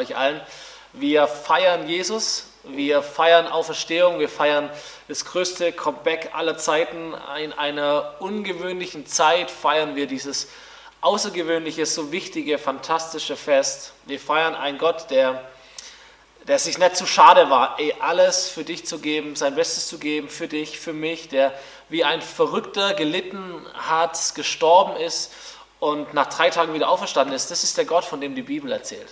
euch 0.00 0.16
allen. 0.16 0.40
Wir 0.92 1.28
feiern 1.28 1.88
Jesus, 1.88 2.46
wir 2.64 3.02
feiern 3.02 3.46
Auferstehung, 3.46 4.18
wir 4.18 4.28
feiern 4.28 4.70
das 5.08 5.24
größte 5.24 5.72
Comeback 5.72 6.30
aller 6.34 6.56
Zeiten. 6.56 7.14
In 7.38 7.52
einer 7.52 8.16
ungewöhnlichen 8.18 9.06
Zeit 9.06 9.50
feiern 9.50 9.94
wir 9.94 10.06
dieses 10.06 10.48
außergewöhnliche, 11.00 11.86
so 11.86 12.12
wichtige, 12.12 12.58
fantastische 12.58 13.36
Fest. 13.36 13.92
Wir 14.06 14.18
feiern 14.18 14.54
einen 14.54 14.78
Gott, 14.78 15.10
der, 15.10 15.44
der 16.46 16.58
sich 16.58 16.76
nicht 16.76 16.96
zu 16.96 17.06
schade 17.06 17.48
war, 17.50 17.76
ey, 17.78 17.94
alles 18.00 18.48
für 18.48 18.64
dich 18.64 18.84
zu 18.84 18.98
geben, 18.98 19.36
sein 19.36 19.54
Bestes 19.54 19.86
zu 19.86 19.98
geben, 19.98 20.28
für 20.28 20.48
dich, 20.48 20.78
für 20.78 20.92
mich, 20.92 21.28
der 21.28 21.54
wie 21.88 22.04
ein 22.04 22.20
Verrückter 22.20 22.94
gelitten 22.94 23.64
hat, 23.74 24.34
gestorben 24.34 24.96
ist 24.96 25.32
und 25.78 26.12
nach 26.14 26.26
drei 26.26 26.50
Tagen 26.50 26.74
wieder 26.74 26.88
auferstanden 26.88 27.34
ist. 27.34 27.50
Das 27.50 27.64
ist 27.64 27.78
der 27.78 27.86
Gott, 27.86 28.04
von 28.04 28.20
dem 28.20 28.34
die 28.34 28.42
Bibel 28.42 28.70
erzählt. 28.70 29.08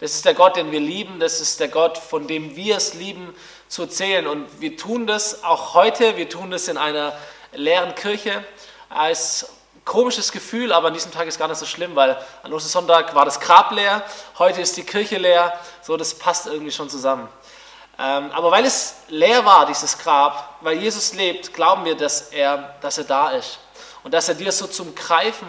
Das 0.00 0.14
ist 0.14 0.24
der 0.24 0.34
Gott, 0.34 0.56
den 0.56 0.72
wir 0.72 0.80
lieben. 0.80 1.20
Das 1.20 1.40
ist 1.40 1.60
der 1.60 1.68
Gott, 1.68 1.98
von 1.98 2.26
dem 2.26 2.56
wir 2.56 2.76
es 2.76 2.94
lieben 2.94 3.34
zu 3.68 3.82
erzählen. 3.82 4.26
Und 4.26 4.60
wir 4.60 4.76
tun 4.76 5.06
das 5.06 5.44
auch 5.44 5.74
heute. 5.74 6.16
Wir 6.16 6.28
tun 6.28 6.50
das 6.50 6.68
in 6.68 6.78
einer 6.78 7.12
leeren 7.52 7.94
Kirche. 7.94 8.42
Als 8.88 9.52
komisches 9.84 10.32
Gefühl, 10.32 10.72
aber 10.72 10.88
an 10.88 10.94
diesem 10.94 11.12
Tag 11.12 11.26
ist 11.26 11.38
gar 11.38 11.48
nicht 11.48 11.58
so 11.58 11.66
schlimm, 11.66 11.96
weil 11.96 12.16
an 12.42 12.52
Ostersonntag 12.52 13.14
war 13.14 13.24
das 13.24 13.40
Grab 13.40 13.72
leer, 13.72 14.02
heute 14.38 14.60
ist 14.60 14.76
die 14.76 14.84
Kirche 14.84 15.18
leer. 15.18 15.52
So, 15.82 15.96
das 15.96 16.14
passt 16.14 16.46
irgendwie 16.46 16.70
schon 16.70 16.88
zusammen. 16.88 17.28
Ähm, 17.98 18.30
aber 18.32 18.50
weil 18.50 18.64
es 18.64 18.94
leer 19.08 19.44
war, 19.44 19.66
dieses 19.66 19.98
Grab, 19.98 20.56
weil 20.60 20.78
Jesus 20.78 21.12
lebt, 21.12 21.52
glauben 21.52 21.84
wir, 21.84 21.96
dass 21.96 22.22
er, 22.30 22.74
dass 22.80 22.98
er 22.98 23.04
da 23.04 23.30
ist. 23.30 23.58
Und 24.02 24.14
dass 24.14 24.28
er 24.28 24.34
dir 24.34 24.50
so 24.52 24.66
zum 24.66 24.94
Greifen 24.94 25.46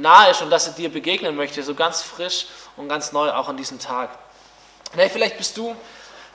nahe 0.00 0.30
ist 0.30 0.42
und 0.42 0.50
dass 0.50 0.66
er 0.66 0.72
dir 0.74 0.90
begegnen 0.90 1.36
möchte, 1.36 1.62
so 1.62 1.74
ganz 1.74 2.02
frisch 2.02 2.46
und 2.76 2.88
ganz 2.88 3.12
neu 3.12 3.30
auch 3.32 3.48
an 3.48 3.56
diesem 3.56 3.78
Tag. 3.78 4.10
Hey, 4.94 5.10
vielleicht 5.10 5.36
bist 5.36 5.56
du 5.56 5.76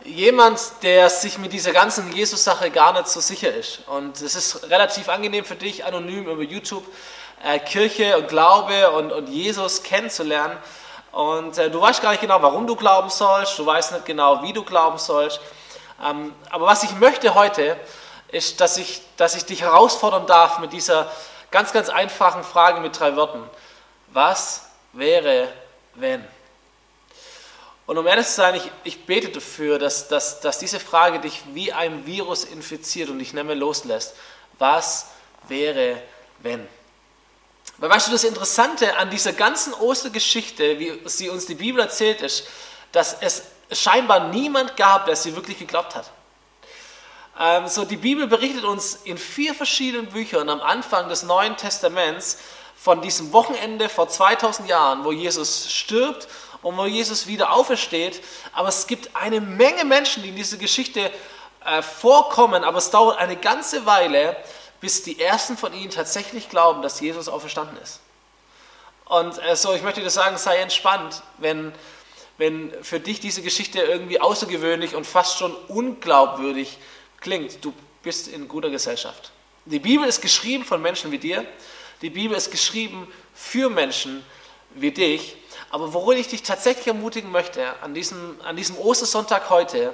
jemand, 0.03 0.59
der 0.81 1.09
sich 1.09 1.37
mit 1.37 1.53
dieser 1.53 1.71
ganzen 1.71 2.11
Jesus-Sache 2.11 2.69
gar 2.69 2.93
nicht 2.93 3.07
so 3.07 3.19
sicher 3.19 3.53
ist. 3.53 3.79
Und 3.87 4.21
es 4.21 4.35
ist 4.35 4.69
relativ 4.69 5.09
angenehm 5.09 5.45
für 5.45 5.55
dich, 5.55 5.85
anonym 5.85 6.27
über 6.27 6.43
YouTube 6.43 6.83
äh, 7.43 7.59
Kirche 7.59 8.17
und 8.17 8.27
Glaube 8.27 8.91
und, 8.91 9.11
und 9.11 9.29
Jesus 9.29 9.83
kennenzulernen. 9.83 10.57
Und 11.11 11.57
äh, 11.57 11.69
du 11.69 11.79
weißt 11.79 12.01
gar 12.01 12.11
nicht 12.11 12.21
genau, 12.21 12.41
warum 12.41 12.67
du 12.67 12.75
glauben 12.75 13.09
sollst, 13.09 13.57
du 13.59 13.65
weißt 13.65 13.93
nicht 13.93 14.05
genau, 14.05 14.41
wie 14.43 14.53
du 14.53 14.63
glauben 14.63 14.97
sollst. 14.97 15.39
Ähm, 16.03 16.33
aber 16.49 16.65
was 16.65 16.83
ich 16.83 16.91
möchte 16.95 17.33
heute, 17.35 17.77
ist, 18.29 18.59
dass 18.59 18.77
ich, 18.77 19.01
dass 19.15 19.35
ich 19.35 19.45
dich 19.45 19.61
herausfordern 19.61 20.25
darf 20.25 20.59
mit 20.59 20.73
dieser 20.73 21.11
ganz, 21.53 21.71
ganz 21.71 21.87
einfachen 21.87 22.43
Frage 22.43 22.81
mit 22.81 22.99
drei 22.99 23.15
Wörtern. 23.15 23.47
Was 24.07 24.65
wäre, 24.91 25.53
wenn? 25.93 26.25
Und 27.85 27.97
um 27.97 28.07
ehrlich 28.07 28.25
zu 28.25 28.33
sein, 28.33 28.55
ich, 28.55 28.71
ich 28.83 29.05
bete 29.05 29.29
dafür, 29.29 29.77
dass, 29.77 30.07
dass, 30.07 30.39
dass 30.39 30.57
diese 30.57 30.79
Frage 30.79 31.19
dich 31.19 31.43
wie 31.53 31.71
ein 31.71 32.05
Virus 32.07 32.43
infiziert 32.43 33.09
und 33.09 33.19
dich 33.19 33.33
nicht 33.33 33.45
mehr 33.45 33.55
loslässt. 33.55 34.15
Was 34.57 35.07
wäre, 35.47 36.01
wenn? 36.39 36.67
Weil 37.77 37.89
weißt 37.89 38.07
du, 38.07 38.11
das 38.11 38.23
Interessante 38.23 38.97
an 38.97 39.11
dieser 39.11 39.33
ganzen 39.33 39.73
Ostergeschichte, 39.75 40.79
wie 40.79 41.01
sie 41.05 41.29
uns 41.29 41.45
die 41.45 41.55
Bibel 41.55 41.81
erzählt, 41.81 42.21
ist, 42.21 42.47
dass 42.91 43.17
es 43.21 43.43
scheinbar 43.71 44.29
niemand 44.29 44.75
gab, 44.75 45.05
der 45.05 45.15
sie 45.15 45.35
wirklich 45.35 45.59
geglaubt 45.59 45.95
hat. 45.95 46.09
Ähm, 47.39 47.67
so, 47.67 47.83
die 47.83 47.97
Bibel 47.97 48.27
berichtet 48.27 48.63
uns 48.63 48.95
in 49.03 49.17
vier 49.17 49.55
verschiedenen 49.55 50.07
Büchern 50.07 50.49
am 50.49 50.61
Anfang 50.61 51.09
des 51.09 51.23
Neuen 51.23 51.57
Testaments 51.57 52.37
von 52.75 53.01
diesem 53.01 53.33
Wochenende 53.33 53.89
vor 53.89 54.07
2000 54.07 54.67
Jahren, 54.69 55.03
wo 55.03 55.11
Jesus 55.11 55.71
stirbt 55.71 56.27
und 56.61 56.77
wo 56.77 56.85
Jesus 56.85 57.27
wieder 57.27 57.51
aufersteht. 57.51 58.23
Aber 58.51 58.67
es 58.67 58.87
gibt 58.87 59.15
eine 59.15 59.41
Menge 59.41 59.83
Menschen, 59.85 60.21
die 60.21 60.29
in 60.29 60.35
dieser 60.35 60.57
Geschichte 60.57 61.11
äh, 61.65 61.81
vorkommen, 61.81 62.63
aber 62.63 62.77
es 62.77 62.91
dauert 62.91 63.17
eine 63.17 63.35
ganze 63.35 63.85
Weile, 63.85 64.37
bis 64.79 65.01
die 65.01 65.19
ersten 65.19 65.57
von 65.57 65.73
ihnen 65.73 65.91
tatsächlich 65.91 66.49
glauben, 66.49 66.81
dass 66.81 66.99
Jesus 66.99 67.29
auferstanden 67.29 67.77
ist. 67.81 68.01
Und 69.05 69.41
äh, 69.43 69.55
so, 69.55 69.73
ich 69.73 69.81
möchte 69.81 70.01
dir 70.01 70.09
sagen, 70.09 70.37
sei 70.37 70.57
entspannt, 70.57 71.23
wenn, 71.37 71.73
wenn 72.37 72.71
für 72.83 72.99
dich 72.99 73.19
diese 73.19 73.41
Geschichte 73.41 73.79
irgendwie 73.79 74.19
außergewöhnlich 74.19 74.93
und 74.93 75.07
fast 75.07 75.37
schon 75.37 75.55
unglaubwürdig 75.67 76.77
klingt. 77.23 77.63
Du 77.65 77.73
bist 78.03 78.27
in 78.27 78.47
guter 78.47 78.69
Gesellschaft. 78.69 79.31
Die 79.65 79.79
Bibel 79.79 80.07
ist 80.07 80.21
geschrieben 80.21 80.63
von 80.63 80.81
Menschen 80.81 81.11
wie 81.11 81.17
dir. 81.17 81.45
Die 82.01 82.09
Bibel 82.09 82.37
ist 82.37 82.51
geschrieben 82.51 83.11
für 83.33 83.69
Menschen 83.69 84.23
wie 84.75 84.91
dich. 84.91 85.37
Aber 85.69 85.93
worin 85.93 86.19
ich 86.19 86.27
dich 86.27 86.43
tatsächlich 86.43 86.87
ermutigen 86.87 87.31
möchte, 87.31 87.81
an 87.81 87.93
diesem, 87.93 88.39
an 88.43 88.55
diesem 88.55 88.77
Ostersonntag 88.77 89.49
heute, 89.49 89.93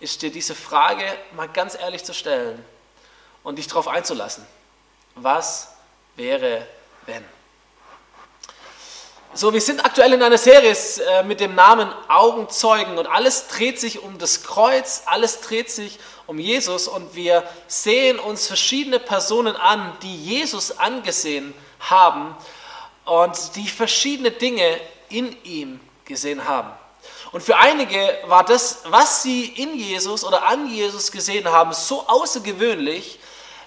ist 0.00 0.20
dir 0.20 0.30
diese 0.30 0.54
Frage 0.54 1.04
mal 1.34 1.48
ganz 1.48 1.74
ehrlich 1.74 2.04
zu 2.04 2.12
stellen 2.12 2.62
und 3.42 3.56
dich 3.58 3.68
darauf 3.68 3.88
einzulassen. 3.88 4.44
Was 5.14 5.74
wäre, 6.16 6.66
wenn? 7.06 7.24
So, 9.36 9.52
wir 9.52 9.60
sind 9.60 9.84
aktuell 9.84 10.12
in 10.12 10.22
einer 10.22 10.38
Serie 10.38 10.76
äh, 11.08 11.24
mit 11.24 11.40
dem 11.40 11.56
Namen 11.56 11.92
Augenzeugen 12.08 12.98
und 12.98 13.06
alles 13.06 13.48
dreht 13.48 13.80
sich 13.80 14.00
um 14.00 14.16
das 14.18 14.44
Kreuz, 14.44 15.02
alles 15.06 15.40
dreht 15.40 15.70
sich 15.70 15.98
um 15.98 16.04
Jesus 16.28 16.88
und 16.88 17.14
wir 17.14 17.44
sehen 17.66 18.18
uns 18.18 18.46
verschiedene 18.46 18.98
Personen 18.98 19.56
an, 19.56 19.96
die 20.02 20.16
Jesus 20.16 20.78
angesehen 20.78 21.54
haben 21.80 22.34
und 23.04 23.56
die 23.56 23.68
verschiedene 23.68 24.30
Dinge 24.30 24.80
in 25.08 25.36
ihm 25.44 25.80
gesehen 26.04 26.46
haben. 26.46 26.70
Und 27.32 27.42
für 27.42 27.56
einige 27.56 28.18
war 28.26 28.44
das, 28.44 28.82
was 28.84 29.22
sie 29.22 29.46
in 29.46 29.76
Jesus 29.76 30.24
oder 30.24 30.44
an 30.44 30.70
Jesus 30.70 31.10
gesehen 31.10 31.48
haben, 31.48 31.72
so 31.72 32.06
außergewöhnlich, 32.06 33.18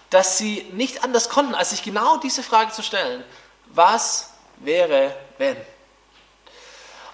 dass 0.09 0.37
sie 0.37 0.65
nicht 0.71 1.03
anders 1.03 1.29
konnten, 1.29 1.53
als 1.53 1.71
sich 1.71 1.83
genau 1.83 2.17
diese 2.17 2.43
Frage 2.43 2.71
zu 2.71 2.81
stellen. 2.81 3.23
Was 3.67 4.31
wäre, 4.57 5.15
wenn? 5.37 5.57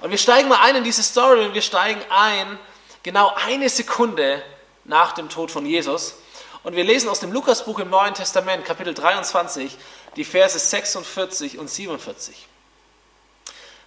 Und 0.01 0.11
wir 0.11 0.17
steigen 0.17 0.49
mal 0.49 0.59
ein 0.61 0.75
in 0.75 0.83
diese 0.83 1.01
Story 1.01 1.45
und 1.45 1.53
wir 1.53 1.61
steigen 1.61 2.01
ein 2.09 2.59
genau 3.01 3.33
eine 3.47 3.69
Sekunde 3.69 4.43
nach 4.85 5.13
dem 5.13 5.29
Tod 5.29 5.51
von 5.51 5.65
Jesus. 5.65 6.15
Und 6.63 6.75
wir 6.75 6.83
lesen 6.83 7.09
aus 7.09 7.19
dem 7.19 7.31
Lukasbuch 7.31 7.79
im 7.79 7.89
Neuen 7.89 8.13
Testament, 8.13 8.65
Kapitel 8.65 8.93
23, 8.93 9.77
die 10.15 10.23
Verse 10.23 10.57
46 10.57 11.57
und 11.57 11.69
47. 11.69 12.47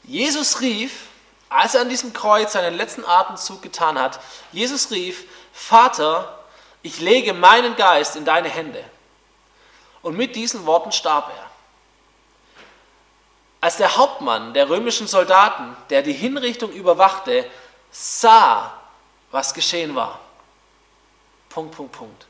Jesus 0.04 0.60
rief, 0.60 1.06
als 1.48 1.74
er 1.74 1.82
an 1.82 1.88
diesem 1.88 2.12
Kreuz 2.12 2.52
seinen 2.52 2.76
letzten 2.76 3.04
Atemzug 3.04 3.62
getan 3.62 3.98
hat, 3.98 4.20
Jesus 4.52 4.90
rief, 4.90 5.24
Vater, 5.52 6.38
ich 6.82 7.00
lege 7.00 7.32
meinen 7.32 7.76
Geist 7.76 8.16
in 8.16 8.24
deine 8.24 8.48
Hände. 8.48 8.84
Und 10.02 10.16
mit 10.16 10.36
diesen 10.36 10.66
Worten 10.66 10.92
starb 10.92 11.30
er. 11.30 11.50
Als 13.60 13.78
der 13.78 13.96
Hauptmann 13.96 14.54
der 14.54 14.68
römischen 14.68 15.06
Soldaten, 15.06 15.76
der 15.90 16.02
die 16.02 16.12
Hinrichtung 16.12 16.70
überwachte, 16.70 17.48
sah, 17.90 18.72
was 19.32 19.54
geschehen 19.54 19.94
war. 19.96 20.20
Punkt, 21.56 21.74
Punkt, 21.74 21.92
Punkt. 21.92 22.26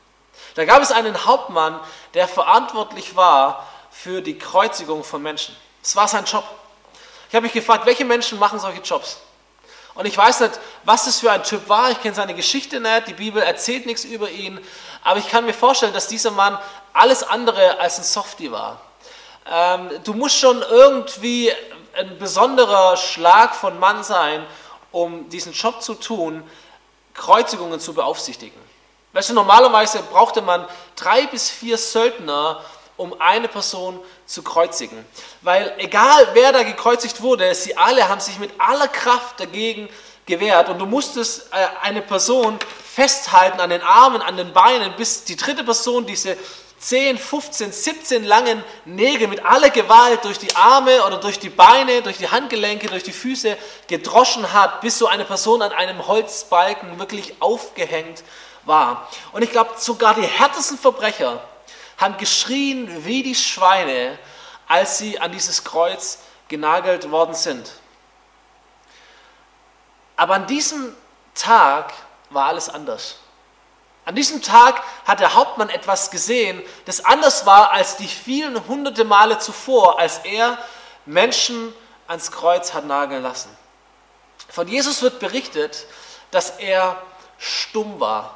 Da 0.55 0.63
gab 0.63 0.81
es 0.81 0.89
einen 0.89 1.25
Hauptmann, 1.25 1.81
der 2.13 2.29
verantwortlich 2.29 3.17
war 3.17 3.67
für 3.91 4.21
die 4.21 4.39
Kreuzigung 4.39 5.03
von 5.03 5.21
Menschen. 5.21 5.53
Es 5.83 5.97
war 5.97 6.07
sein 6.07 6.23
Job. 6.23 6.45
Ich 7.27 7.35
habe 7.35 7.43
mich 7.43 7.51
gefragt, 7.51 7.85
welche 7.85 8.05
Menschen 8.05 8.39
machen 8.39 8.57
solche 8.57 8.79
Jobs? 8.79 9.17
Und 9.95 10.05
ich 10.05 10.17
weiß 10.17 10.39
nicht, 10.39 10.57
was 10.85 11.03
das 11.03 11.19
für 11.19 11.29
ein 11.29 11.43
Typ 11.43 11.67
war. 11.67 11.91
Ich 11.91 12.01
kenne 12.01 12.15
seine 12.15 12.35
Geschichte 12.35 12.79
nicht. 12.79 13.07
Die 13.09 13.15
Bibel 13.15 13.43
erzählt 13.43 13.85
nichts 13.85 14.05
über 14.05 14.29
ihn. 14.29 14.65
Aber 15.03 15.19
ich 15.19 15.27
kann 15.27 15.45
mir 15.45 15.53
vorstellen, 15.53 15.91
dass 15.91 16.07
dieser 16.07 16.31
Mann 16.31 16.57
alles 16.93 17.21
andere 17.21 17.81
als 17.81 17.97
ein 17.97 18.05
Softie 18.05 18.49
war. 18.49 18.79
Ähm, 19.51 19.89
du 20.05 20.13
musst 20.13 20.37
schon 20.37 20.61
irgendwie 20.61 21.51
ein 21.97 22.17
besonderer 22.17 22.95
Schlag 22.95 23.55
von 23.55 23.77
Mann 23.77 24.05
sein, 24.05 24.45
um 24.93 25.27
diesen 25.27 25.51
Job 25.51 25.81
zu 25.81 25.95
tun, 25.95 26.49
Kreuzigungen 27.13 27.81
zu 27.81 27.93
beaufsichtigen. 27.93 28.66
Weißt 29.17 29.31
du, 29.31 29.33
normalerweise 29.33 30.03
brauchte 30.03 30.43
man 30.43 30.67
drei 30.95 31.25
bis 31.25 31.49
vier 31.49 31.79
Söldner, 31.79 32.63
um 32.97 33.19
eine 33.19 33.47
Person 33.47 33.99
zu 34.27 34.43
kreuzigen. 34.43 35.03
Weil 35.41 35.73
egal 35.79 36.27
wer 36.33 36.51
da 36.51 36.61
gekreuzigt 36.61 37.19
wurde, 37.23 37.55
sie 37.55 37.75
alle 37.75 38.09
haben 38.09 38.21
sich 38.21 38.37
mit 38.37 38.51
aller 38.59 38.87
Kraft 38.87 39.39
dagegen 39.39 39.89
gewehrt 40.27 40.69
und 40.69 40.77
du 40.77 40.85
musstest 40.85 41.51
äh, 41.51 41.65
eine 41.81 42.03
Person 42.03 42.59
festhalten 42.93 43.59
an 43.59 43.71
den 43.71 43.81
Armen, 43.81 44.21
an 44.21 44.37
den 44.37 44.53
Beinen, 44.53 44.95
bis 44.97 45.23
die 45.23 45.35
dritte 45.35 45.63
Person 45.63 46.05
diese 46.05 46.37
10, 46.77 47.17
15, 47.17 47.71
17 47.71 48.23
langen 48.23 48.63
Nägel 48.85 49.29
mit 49.29 49.43
aller 49.43 49.71
Gewalt 49.71 50.25
durch 50.25 50.37
die 50.37 50.55
Arme 50.55 51.03
oder 51.03 51.17
durch 51.17 51.39
die 51.39 51.49
Beine, 51.49 52.03
durch 52.03 52.19
die 52.19 52.29
Handgelenke, 52.29 52.85
durch 52.85 53.01
die 53.01 53.13
Füße 53.13 53.57
gedroschen 53.87 54.53
hat, 54.53 54.81
bis 54.81 54.99
so 54.99 55.07
eine 55.07 55.25
Person 55.25 55.63
an 55.63 55.71
einem 55.71 56.05
Holzbalken 56.05 56.99
wirklich 56.99 57.33
aufgehängt 57.39 58.23
war. 58.67 59.07
Und 59.31 59.41
ich 59.41 59.51
glaube, 59.51 59.71
sogar 59.77 60.13
die 60.13 60.23
härtesten 60.27 60.77
Verbrecher 60.77 61.41
haben 61.97 62.17
geschrien 62.17 63.05
wie 63.05 63.23
die 63.23 63.35
Schweine, 63.35 64.19
als 64.67 64.97
sie 64.97 65.19
an 65.19 65.31
dieses 65.31 65.63
Kreuz 65.63 66.19
genagelt 66.47 67.09
worden 67.09 67.33
sind. 67.33 67.71
Aber 70.15 70.35
an 70.35 70.47
diesem 70.47 70.95
Tag 71.33 71.93
war 72.29 72.45
alles 72.45 72.69
anders. 72.69 73.17
An 74.05 74.15
diesem 74.15 74.41
Tag 74.41 74.81
hat 75.05 75.19
der 75.19 75.33
Hauptmann 75.33 75.69
etwas 75.69 76.11
gesehen, 76.11 76.61
das 76.85 77.03
anders 77.03 77.45
war 77.45 77.71
als 77.71 77.97
die 77.97 78.07
vielen 78.07 78.67
hunderte 78.67 79.03
Male 79.03 79.37
zuvor, 79.37 79.99
als 79.99 80.19
er 80.19 80.57
Menschen 81.05 81.73
ans 82.07 82.31
Kreuz 82.31 82.73
hat 82.73 82.85
nageln 82.85 83.21
lassen. 83.21 83.55
Von 84.49 84.67
Jesus 84.67 85.01
wird 85.01 85.19
berichtet, 85.19 85.85
dass 86.31 86.51
er 86.51 87.01
stumm 87.37 87.99
war, 87.99 88.35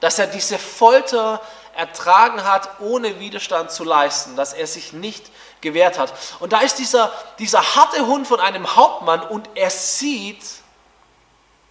dass 0.00 0.18
er 0.18 0.26
diese 0.26 0.58
Folter 0.58 1.40
ertragen 1.74 2.44
hat, 2.44 2.80
ohne 2.80 3.20
Widerstand 3.20 3.70
zu 3.70 3.84
leisten, 3.84 4.36
dass 4.36 4.52
er 4.52 4.66
sich 4.66 4.92
nicht 4.92 5.30
gewehrt 5.60 5.98
hat. 5.98 6.12
Und 6.40 6.52
da 6.52 6.60
ist 6.60 6.78
dieser, 6.78 7.12
dieser 7.38 7.76
harte 7.76 8.06
Hund 8.06 8.26
von 8.26 8.40
einem 8.40 8.76
Hauptmann 8.76 9.22
und 9.22 9.48
er 9.54 9.70
sieht 9.70 10.42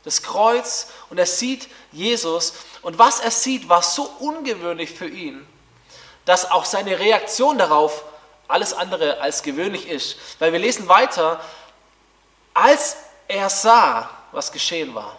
das 0.03 0.23
Kreuz 0.23 0.87
und 1.09 1.17
er 1.17 1.25
sieht 1.25 1.67
Jesus. 1.91 2.53
Und 2.81 2.97
was 2.97 3.19
er 3.19 3.31
sieht, 3.31 3.67
war 3.67 3.81
so 3.81 4.03
ungewöhnlich 4.19 4.91
für 4.91 5.07
ihn, 5.07 5.45
dass 6.23 6.49
auch 6.49 6.63
seine 6.63 6.99
Reaktion 6.99 7.57
darauf 7.57 8.03
alles 8.47 8.73
andere 8.73 9.19
als 9.19 9.43
gewöhnlich 9.43 9.89
ist. 9.89 10.17
Weil 10.39 10.53
wir 10.53 10.59
lesen 10.59 10.87
weiter, 10.87 11.41
als 12.53 12.95
er 13.27 13.49
sah, 13.49 14.09
was 14.31 14.51
geschehen 14.51 14.95
war, 14.95 15.17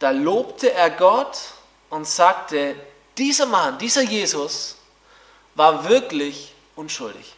da 0.00 0.10
lobte 0.10 0.72
er 0.72 0.90
Gott 0.90 1.38
und 1.90 2.06
sagte, 2.08 2.74
dieser 3.16 3.46
Mann, 3.46 3.78
dieser 3.78 4.02
Jesus 4.02 4.76
war 5.54 5.88
wirklich 5.88 6.54
unschuldig. 6.74 7.36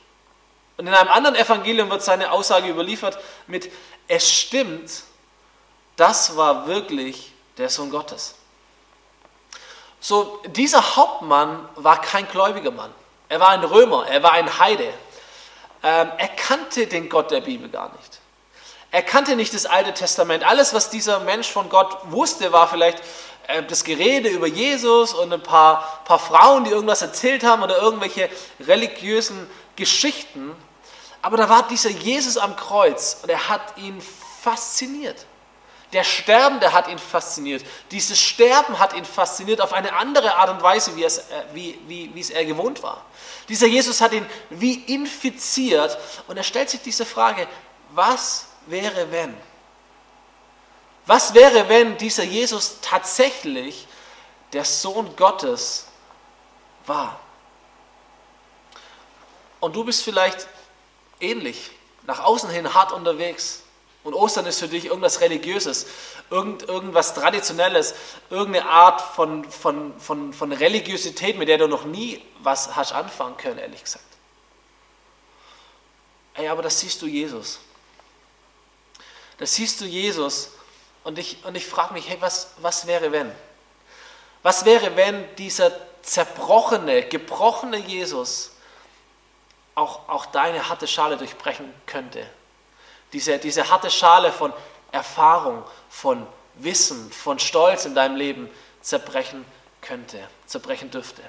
Und 0.76 0.86
in 0.86 0.94
einem 0.94 1.10
anderen 1.10 1.36
Evangelium 1.36 1.90
wird 1.90 2.02
seine 2.02 2.30
Aussage 2.30 2.68
überliefert 2.68 3.18
mit, 3.46 3.70
es 4.08 4.30
stimmt, 4.30 4.90
das 5.96 6.36
war 6.36 6.66
wirklich 6.66 7.32
der 7.58 7.68
Sohn 7.68 7.90
Gottes. 7.90 8.36
So, 10.00 10.40
dieser 10.46 10.96
Hauptmann 10.96 11.68
war 11.76 12.00
kein 12.00 12.28
gläubiger 12.28 12.70
Mann. 12.70 12.92
Er 13.28 13.40
war 13.40 13.50
ein 13.50 13.64
Römer, 13.64 14.06
er 14.06 14.22
war 14.22 14.32
ein 14.32 14.58
Heide. 14.58 14.92
Ähm, 15.82 16.12
er 16.16 16.28
kannte 16.28 16.86
den 16.86 17.08
Gott 17.08 17.30
der 17.30 17.40
Bibel 17.40 17.68
gar 17.68 17.92
nicht. 17.96 18.20
Er 18.92 19.02
kannte 19.02 19.36
nicht 19.36 19.54
das 19.54 19.64
Alte 19.64 19.94
Testament. 19.94 20.44
Alles, 20.44 20.74
was 20.74 20.90
dieser 20.90 21.20
Mensch 21.20 21.50
von 21.50 21.70
Gott 21.70 21.96
wusste, 22.10 22.52
war 22.52 22.68
vielleicht 22.68 23.02
äh, 23.46 23.62
das 23.62 23.84
Gerede 23.84 24.28
über 24.28 24.46
Jesus 24.46 25.14
und 25.14 25.32
ein 25.32 25.42
paar, 25.42 26.02
paar 26.04 26.18
Frauen, 26.18 26.64
die 26.64 26.70
irgendwas 26.70 27.00
erzählt 27.00 27.42
haben 27.42 27.62
oder 27.62 27.78
irgendwelche 27.78 28.28
religiösen 28.60 29.50
Geschichten. 29.76 30.54
Aber 31.22 31.38
da 31.38 31.48
war 31.48 31.66
dieser 31.68 31.88
Jesus 31.88 32.36
am 32.36 32.54
Kreuz 32.54 33.20
und 33.22 33.30
er 33.30 33.48
hat 33.48 33.78
ihn 33.78 33.98
fasziniert. 34.42 35.24
Der 35.94 36.04
Sterbende 36.04 36.74
hat 36.74 36.88
ihn 36.88 36.98
fasziniert. 36.98 37.64
Dieses 37.90 38.20
Sterben 38.20 38.78
hat 38.78 38.94
ihn 38.94 39.06
fasziniert 39.06 39.62
auf 39.62 39.72
eine 39.72 39.94
andere 39.94 40.36
Art 40.36 40.50
und 40.50 40.62
Weise, 40.62 40.96
wie 40.96 41.04
es, 41.04 41.16
äh, 41.16 41.22
wie, 41.54 41.78
wie, 41.86 42.10
wie 42.14 42.20
es 42.20 42.28
er 42.28 42.44
gewohnt 42.44 42.82
war. 42.82 43.06
Dieser 43.48 43.68
Jesus 43.68 44.02
hat 44.02 44.12
ihn 44.12 44.26
wie 44.50 44.74
infiziert 44.74 45.96
und 46.28 46.36
er 46.36 46.42
stellt 46.42 46.68
sich 46.68 46.82
diese 46.82 47.06
Frage, 47.06 47.48
was 47.90 48.51
wäre 48.66 49.10
wenn? 49.10 49.34
Was 51.06 51.34
wäre, 51.34 51.68
wenn 51.68 51.96
dieser 51.98 52.22
Jesus 52.22 52.76
tatsächlich 52.80 53.86
der 54.52 54.64
Sohn 54.64 55.16
Gottes 55.16 55.86
war? 56.86 57.18
Und 59.60 59.76
du 59.76 59.84
bist 59.84 60.02
vielleicht 60.02 60.46
ähnlich, 61.20 61.70
nach 62.04 62.20
außen 62.20 62.50
hin 62.50 62.72
hart 62.74 62.92
unterwegs. 62.92 63.62
Und 64.04 64.14
Ostern 64.14 64.46
ist 64.46 64.58
für 64.58 64.66
dich 64.66 64.86
irgendwas 64.86 65.20
Religiöses, 65.20 65.86
irgend, 66.30 66.64
irgendwas 66.64 67.14
Traditionelles, 67.14 67.94
irgendeine 68.30 68.68
Art 68.68 69.00
von, 69.00 69.44
von, 69.44 69.98
von, 70.00 70.32
von 70.32 70.52
Religiosität, 70.52 71.38
mit 71.38 71.48
der 71.48 71.58
du 71.58 71.68
noch 71.68 71.84
nie 71.84 72.20
was 72.40 72.74
hast 72.74 72.92
anfangen 72.92 73.36
können, 73.36 73.58
ehrlich 73.58 73.84
gesagt. 73.84 74.04
Ey, 76.34 76.48
aber 76.48 76.62
das 76.62 76.80
siehst 76.80 77.00
du 77.02 77.06
Jesus. 77.06 77.60
Das 79.42 79.56
siehst 79.56 79.80
du 79.80 79.86
Jesus. 79.86 80.52
Und 81.02 81.18
ich, 81.18 81.44
und 81.44 81.56
ich 81.56 81.66
frage 81.66 81.94
mich, 81.94 82.08
hey, 82.08 82.16
was, 82.20 82.52
was 82.58 82.86
wäre, 82.86 83.10
wenn? 83.10 83.32
Was 84.44 84.64
wäre, 84.64 84.94
wenn 84.94 85.34
dieser 85.34 85.72
zerbrochene, 86.00 87.02
gebrochene 87.02 87.78
Jesus 87.78 88.52
auch, 89.74 90.08
auch 90.08 90.26
deine 90.26 90.68
harte 90.68 90.86
Schale 90.86 91.16
durchbrechen 91.16 91.74
könnte? 91.86 92.24
Diese, 93.12 93.36
diese 93.38 93.68
harte 93.68 93.90
Schale 93.90 94.30
von 94.30 94.52
Erfahrung, 94.92 95.64
von 95.90 96.24
Wissen, 96.54 97.10
von 97.10 97.40
Stolz 97.40 97.84
in 97.84 97.96
deinem 97.96 98.14
Leben 98.14 98.48
zerbrechen 98.80 99.44
könnte, 99.80 100.20
zerbrechen 100.46 100.92
dürfte. 100.92 101.22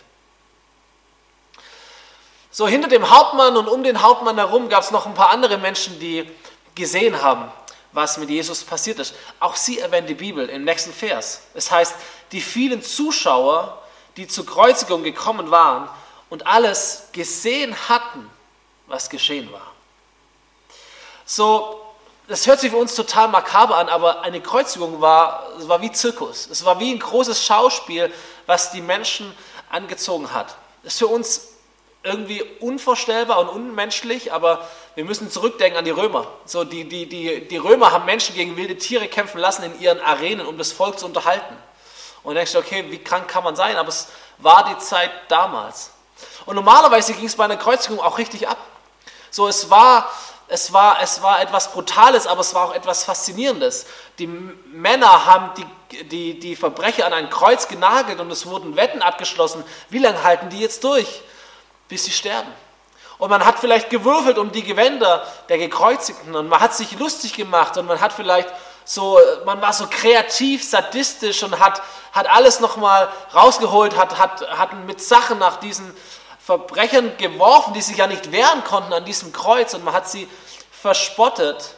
So, 2.52 2.68
hinter 2.68 2.90
dem 2.90 3.10
Hauptmann 3.10 3.58
und 3.58 3.68
um 3.68 3.82
den 3.82 4.04
Hauptmann 4.04 4.38
herum 4.38 4.70
gab 4.70 4.84
es 4.84 4.92
noch 4.92 5.08
ein 5.08 5.16
paar 5.16 5.32
andere 5.32 5.58
Menschen, 5.58 6.00
die 6.00 6.30
gesehen 6.76 7.20
haben, 7.20 7.52
was 7.94 8.18
mit 8.18 8.30
Jesus 8.30 8.64
passiert 8.64 9.00
ist. 9.00 9.14
Auch 9.40 9.56
sie 9.56 9.80
erwähnt 9.80 10.10
die 10.10 10.16
Bibel 10.16 10.50
im 10.50 10.64
nächsten 10.64 10.92
Vers. 10.92 11.42
Es 11.54 11.72
heißt, 11.72 11.96
die 12.32 12.42
vielen 12.42 12.82
Zuschauer, 12.82 13.82
die 14.18 14.28
zur 14.28 14.46
Kreuzigung 14.46 15.04
gekommen 15.04 15.52
waren 15.52 15.88
und 16.30 16.46
alles 16.48 17.08
gesehen 17.12 17.76
hatten, 17.88 18.30
was 18.88 19.10
geschehen 19.10 19.52
war. 19.52 19.72
So, 21.26 21.80
das 22.28 22.48
hört 22.48 22.60
sich 22.60 22.72
für 22.72 22.78
uns 22.78 22.96
total 22.96 23.28
makaber 23.28 23.78
an, 23.78 23.90
aber 23.90 24.22
eine 24.22 24.42
Kreuzigung 24.42 25.02
war, 25.02 25.48
war 25.68 25.82
wie 25.82 25.92
Zirkus. 25.92 26.48
Es 26.48 26.66
war 26.66 26.80
wie 26.80 26.92
ein 26.92 27.00
großes 27.00 27.46
Schauspiel, 27.46 28.12
was 28.46 28.72
die 28.72 28.82
Menschen 28.82 29.34
angezogen 29.70 30.34
hat. 30.34 30.56
Das 30.84 30.94
ist 30.94 31.00
für 31.00 31.08
uns 31.08 31.53
irgendwie 32.04 32.44
unvorstellbar 32.60 33.40
und 33.40 33.48
unmenschlich, 33.48 34.34
aber 34.34 34.68
wir 34.96 35.06
müssen 35.06 35.32
zurückdenken 35.32 35.78
an 35.78 35.86
die 35.86 35.92
Römer. 35.92 36.28
So, 36.46 36.66
die, 36.66 36.84
die, 36.84 37.08
die, 37.08 37.48
die 37.48 37.58
Römer 37.58 37.92
haben 37.92 38.06
Menschen 38.06 38.36
gegen 38.36 38.58
wilde 38.58 38.78
Tiere 38.78 39.08
kämpfen 39.08 39.40
lassen 39.40 39.64
in 39.64 39.80
ihren 39.80 40.02
Arenen, 40.02 40.46
um 40.46 40.58
das 40.58 40.74
Volk 40.74 41.00
zu 41.00 41.06
unterhalten. 41.06 41.56
Und 42.24 42.36
denkst 42.36 42.52
du, 42.52 42.60
okay, 42.60 42.86
wie 42.90 43.00
krank 43.00 43.28
kann 43.28 43.44
man 43.44 43.56
sein? 43.56 43.78
Aber 43.78 43.90
es 43.90 44.10
war 44.38 44.66
die 44.66 44.78
Zeit 44.80 45.12
damals. 45.30 45.92
Und 46.46 46.56
normalerweise 46.56 47.14
ging 47.14 47.26
es 47.26 47.36
bei 47.36 47.46
einer 47.46 47.58
Kreuzigung 47.58 48.00
auch 48.00 48.18
richtig 48.18 48.48
ab. 48.48 48.58
So, 49.30 49.48
es 49.48 49.70
war 49.70 50.10
es 50.48 50.72
war, 50.74 51.02
es 51.02 51.22
war 51.24 51.42
etwas 51.42 51.72
Brutales, 51.72 52.28
aber 52.28 52.42
es 52.42 52.54
war 52.54 52.66
auch 52.66 52.76
etwas 52.76 53.06
Faszinierendes. 53.06 53.88
Die 54.20 54.28
Männer 54.28 55.26
haben 55.26 55.52
die, 55.58 56.04
die, 56.04 56.40
die 56.40 56.56
Verbrecher 56.56 57.06
an 57.06 57.14
ein 57.14 57.30
Kreuz 57.30 57.68
genagelt 57.68 58.20
und 58.20 58.30
es 58.30 58.46
wurden 58.46 58.76
Wetten 58.76 59.02
abgeschlossen. 59.02 59.64
Wie 59.90 60.00
lange 60.00 60.22
halten 60.22 60.50
die 60.50 60.60
jetzt 60.60 60.84
durch, 60.84 61.24
bis 61.88 62.06
sie 62.06 62.12
sterben? 62.12 62.52
Und 63.18 63.30
man 63.30 63.46
hat 63.46 63.60
vielleicht 63.60 63.90
gewürfelt 63.90 64.38
um 64.38 64.52
die 64.52 64.64
Gewänder 64.64 65.26
der 65.48 65.58
Gekreuzigten 65.58 66.36
und 66.36 66.50
man 66.50 66.60
hat 66.60 66.74
sich 66.74 66.98
lustig 67.00 67.34
gemacht 67.34 67.78
und 67.78 67.86
man 67.86 68.02
hat 68.02 68.12
vielleicht 68.12 68.50
so, 68.86 69.18
man 69.46 69.62
war 69.62 69.72
so 69.72 69.88
kreativ, 69.90 70.64
sadistisch 70.64 71.44
und 71.44 71.60
hat, 71.60 71.82
hat 72.12 72.28
alles 72.28 72.60
nochmal 72.60 73.08
rausgeholt, 73.34 73.96
hat, 73.98 74.18
hat, 74.18 74.42
hat 74.58 74.74
mit 74.86 75.02
Sachen 75.02 75.40
nach 75.40 75.58
diesen 75.58 75.96
Verbrechern 76.46 77.16
geworfen, 77.18 77.74
die 77.74 77.82
sich 77.82 77.98
ja 77.98 78.08
nicht 78.08 78.32
wehren 78.32 78.64
konnten 78.66 78.92
an 78.92 79.06
diesem 79.06 79.32
Kreuz 79.32 79.74
und 79.74 79.86
man 79.86 79.94
hat 79.94 80.10
sie 80.10 80.28
verspottet. 80.72 81.76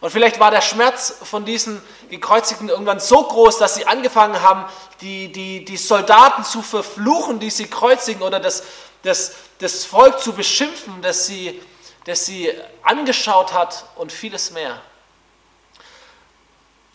Und 0.00 0.10
vielleicht 0.10 0.40
war 0.40 0.50
der 0.50 0.62
Schmerz 0.62 1.14
von 1.22 1.44
diesen 1.44 1.82
Gekreuzigten 2.08 2.70
irgendwann 2.70 3.00
so 3.00 3.22
groß, 3.22 3.58
dass 3.58 3.74
sie 3.74 3.86
angefangen 3.86 4.40
haben, 4.40 4.64
die, 5.02 5.30
die, 5.30 5.64
die 5.66 5.76
Soldaten 5.76 6.42
zu 6.44 6.62
verfluchen, 6.62 7.38
die 7.38 7.50
sie 7.50 7.66
kreuzigen 7.66 8.22
oder 8.22 8.40
das, 8.40 8.62
das, 9.02 9.34
das 9.58 9.84
Volk 9.84 10.20
zu 10.20 10.32
beschimpfen, 10.32 11.02
das 11.02 11.26
sie, 11.26 11.60
das 12.04 12.26
sie 12.26 12.52
angeschaut 12.82 13.52
hat 13.52 13.84
und 13.96 14.12
vieles 14.12 14.50
mehr. 14.50 14.80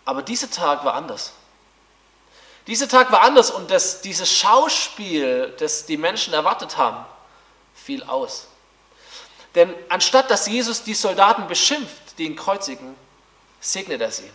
Aber 0.05 0.21
dieser 0.21 0.49
Tag 0.49 0.85
war 0.85 0.93
anders. 0.93 1.33
Dieser 2.67 2.87
Tag 2.87 3.11
war 3.11 3.21
anders 3.21 3.51
und 3.51 3.69
das, 3.69 4.01
dieses 4.01 4.31
Schauspiel, 4.31 5.53
das 5.59 5.85
die 5.85 5.97
Menschen 5.97 6.33
erwartet 6.33 6.77
haben, 6.77 7.05
fiel 7.75 8.03
aus. 8.03 8.47
Denn 9.53 9.73
anstatt 9.89 10.29
dass 10.31 10.47
Jesus 10.47 10.83
die 10.83 10.93
Soldaten 10.93 11.47
beschimpft, 11.47 12.17
die 12.17 12.25
ihn 12.25 12.35
kreuzigen, 12.35 12.95
segnet 13.59 14.01
er 14.01 14.11
sie. 14.11 14.29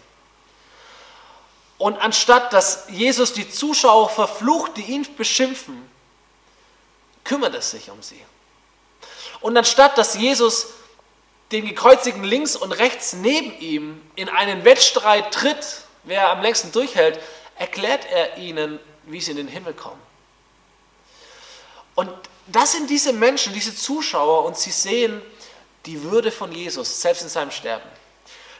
Und 1.76 1.98
anstatt 1.98 2.52
dass 2.52 2.86
Jesus 2.88 3.32
die 3.32 3.50
Zuschauer 3.50 4.08
verflucht, 4.08 4.76
die 4.76 4.82
ihn 4.82 5.06
beschimpfen, 5.16 5.90
kümmert 7.24 7.54
er 7.54 7.62
sich 7.62 7.90
um 7.90 8.02
sie. 8.02 8.20
Und 9.40 9.56
anstatt 9.56 9.96
dass 9.98 10.14
Jesus 10.14 10.66
den 11.52 11.66
Gekreuzigten 11.66 12.22
links 12.22 12.56
und 12.56 12.72
rechts 12.72 13.12
neben 13.12 13.58
ihm 13.58 14.00
in 14.14 14.28
einen 14.28 14.64
Wettstreit 14.64 15.32
tritt, 15.32 15.82
wer 16.04 16.30
am 16.30 16.42
längsten 16.42 16.70
durchhält, 16.72 17.18
erklärt 17.56 18.06
er 18.10 18.38
ihnen, 18.38 18.78
wie 19.06 19.20
sie 19.20 19.32
in 19.32 19.36
den 19.36 19.48
Himmel 19.48 19.74
kommen. 19.74 20.00
Und 21.94 22.10
das 22.46 22.72
sind 22.72 22.88
diese 22.88 23.12
Menschen, 23.12 23.52
diese 23.52 23.74
Zuschauer, 23.74 24.44
und 24.44 24.56
sie 24.56 24.70
sehen 24.70 25.20
die 25.86 26.02
Würde 26.02 26.30
von 26.30 26.52
Jesus, 26.52 27.00
selbst 27.00 27.22
in 27.22 27.28
seinem 27.28 27.50
Sterben. 27.50 27.88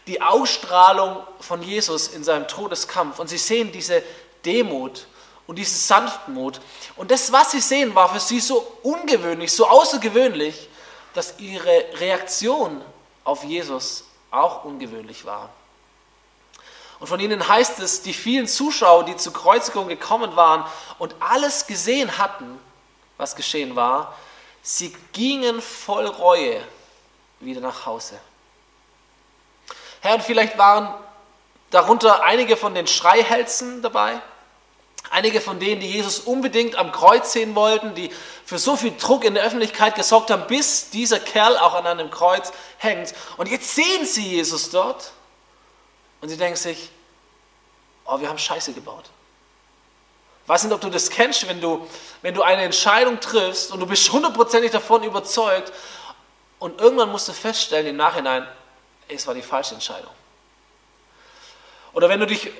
die 0.07 0.21
Ausstrahlung 0.21 1.23
von 1.40 1.62
Jesus 1.62 2.09
in 2.09 2.25
seinem 2.25 2.49
Todeskampf 2.49 3.19
und 3.19 3.29
sie 3.29 3.38
sehen 3.38 3.71
diese 3.71 4.02
Demut 4.45 5.07
und 5.50 5.57
diese 5.57 5.76
Sanftmut. 5.76 6.61
Und 6.95 7.11
das, 7.11 7.33
was 7.33 7.50
sie 7.50 7.59
sehen, 7.59 7.92
war 7.97 8.09
für 8.09 8.21
sie 8.21 8.38
so 8.38 8.64
ungewöhnlich, 8.85 9.50
so 9.50 9.66
außergewöhnlich, 9.66 10.69
dass 11.12 11.40
ihre 11.40 11.87
Reaktion 11.95 12.80
auf 13.25 13.42
Jesus 13.42 14.04
auch 14.30 14.62
ungewöhnlich 14.62 15.25
war. 15.25 15.50
Und 17.00 17.09
von 17.09 17.19
ihnen 17.19 17.49
heißt 17.49 17.80
es, 17.80 18.02
die 18.02 18.12
vielen 18.12 18.47
Zuschauer, 18.47 19.04
die 19.04 19.16
zur 19.16 19.33
Kreuzigung 19.33 19.88
gekommen 19.88 20.37
waren 20.37 20.64
und 21.00 21.16
alles 21.19 21.66
gesehen 21.66 22.16
hatten, 22.16 22.61
was 23.16 23.35
geschehen 23.35 23.75
war, 23.75 24.14
sie 24.62 24.97
gingen 25.12 25.61
voll 25.61 26.07
Reue 26.07 26.62
wieder 27.40 27.61
nach 27.61 27.87
Hause. 27.87 28.21
Herr, 30.00 30.14
und 30.14 30.23
vielleicht 30.23 30.57
waren 30.57 30.95
darunter 31.71 32.23
einige 32.23 32.57
von 32.57 32.73
den 32.73 32.87
Schreihälsen 32.87 33.83
dabei, 33.83 34.23
einige 35.11 35.40
von 35.40 35.59
denen, 35.59 35.81
die 35.81 35.90
Jesus 35.90 36.21
unbedingt 36.21 36.76
am 36.76 36.93
Kreuz 36.93 37.33
sehen 37.33 37.55
wollten, 37.55 37.95
die 37.95 38.11
für 38.45 38.59
so 38.59 38.76
viel 38.76 38.97
Druck 38.97 39.25
in 39.25 39.35
der 39.35 39.45
Öffentlichkeit 39.45 39.97
gesorgt 39.97 40.31
haben, 40.31 40.47
bis 40.47 40.90
dieser 40.90 41.19
Kerl 41.19 41.59
auch 41.59 41.75
an 41.75 41.87
einem 41.87 42.11
Kreuz 42.11 42.52
hängt. 42.79 43.12
Und 43.37 43.49
jetzt 43.49 43.75
sehen 43.75 44.07
sie 44.07 44.26
Jesus 44.26 44.71
dort 44.71 45.12
und 46.21 46.29
sie 46.29 46.37
denken 46.37 46.57
sich, 46.57 46.90
oh, 48.07 48.21
wir 48.21 48.29
haben 48.29 48.38
Scheiße 48.38 48.73
gebaut. 48.73 49.05
Weiß 50.47 50.64
nicht, 50.64 50.73
ob 50.73 50.81
du 50.81 50.90
das 50.90 51.11
kennst, 51.11 51.47
wenn 51.49 51.61
du, 51.61 51.87
wenn 52.23 52.35
du 52.35 52.43
eine 52.43 52.62
Entscheidung 52.62 53.21
triffst 53.21 53.73
und 53.73 53.81
du 53.81 53.87
bist 53.87 54.11
hundertprozentig 54.11 54.71
davon 54.71 55.02
überzeugt 55.02 55.73
und 56.59 56.81
irgendwann 56.81 57.11
musst 57.11 57.29
du 57.29 57.33
feststellen 57.33 57.87
im 57.87 57.97
Nachhinein, 57.97 58.47
es 59.09 59.26
war 59.26 59.35
die 59.35 59.43
falsche 59.43 59.75
Entscheidung. 59.75 60.11
Oder 61.93 62.09
wenn 62.09 62.21
du 62.21 62.26
dich 62.26 62.50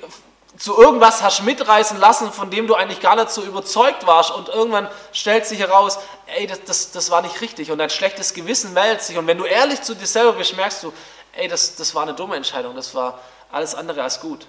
zu 0.61 0.77
irgendwas 0.77 1.23
hast 1.23 1.43
mitreißen 1.43 1.99
lassen, 1.99 2.31
von 2.31 2.51
dem 2.51 2.67
du 2.67 2.75
eigentlich 2.75 3.01
gar 3.01 3.17
nicht 3.17 3.31
so 3.31 3.43
überzeugt 3.43 4.07
warst 4.07 4.31
und 4.31 4.51
irgendwann 4.51 4.91
stellt 5.11 5.47
sich 5.47 5.59
heraus, 5.59 5.99
ey, 6.27 6.47
das, 6.47 6.63
das, 6.65 6.91
das 6.93 7.11
war 7.11 7.23
nicht 7.23 7.41
richtig 7.41 7.71
und 7.71 7.79
dein 7.79 7.89
schlechtes 7.89 8.35
Gewissen 8.35 8.75
meldet 8.75 9.01
sich 9.01 9.17
und 9.17 9.27
wenn 9.27 9.39
du 9.39 9.47
ehrlich 9.47 9.81
zu 9.81 9.95
dir 9.95 10.07
selber 10.07 10.35
bist, 10.35 10.55
merkst 10.55 10.83
du, 10.83 10.93
ey, 11.33 11.49
das, 11.49 11.77
das 11.77 11.95
war 11.95 12.03
eine 12.03 12.13
dumme 12.13 12.37
Entscheidung, 12.37 12.77
das 12.77 12.95
war 12.95 13.21
alles 13.51 13.75
andere 13.75 14.03
als 14.03 14.21
gut. 14.21 14.47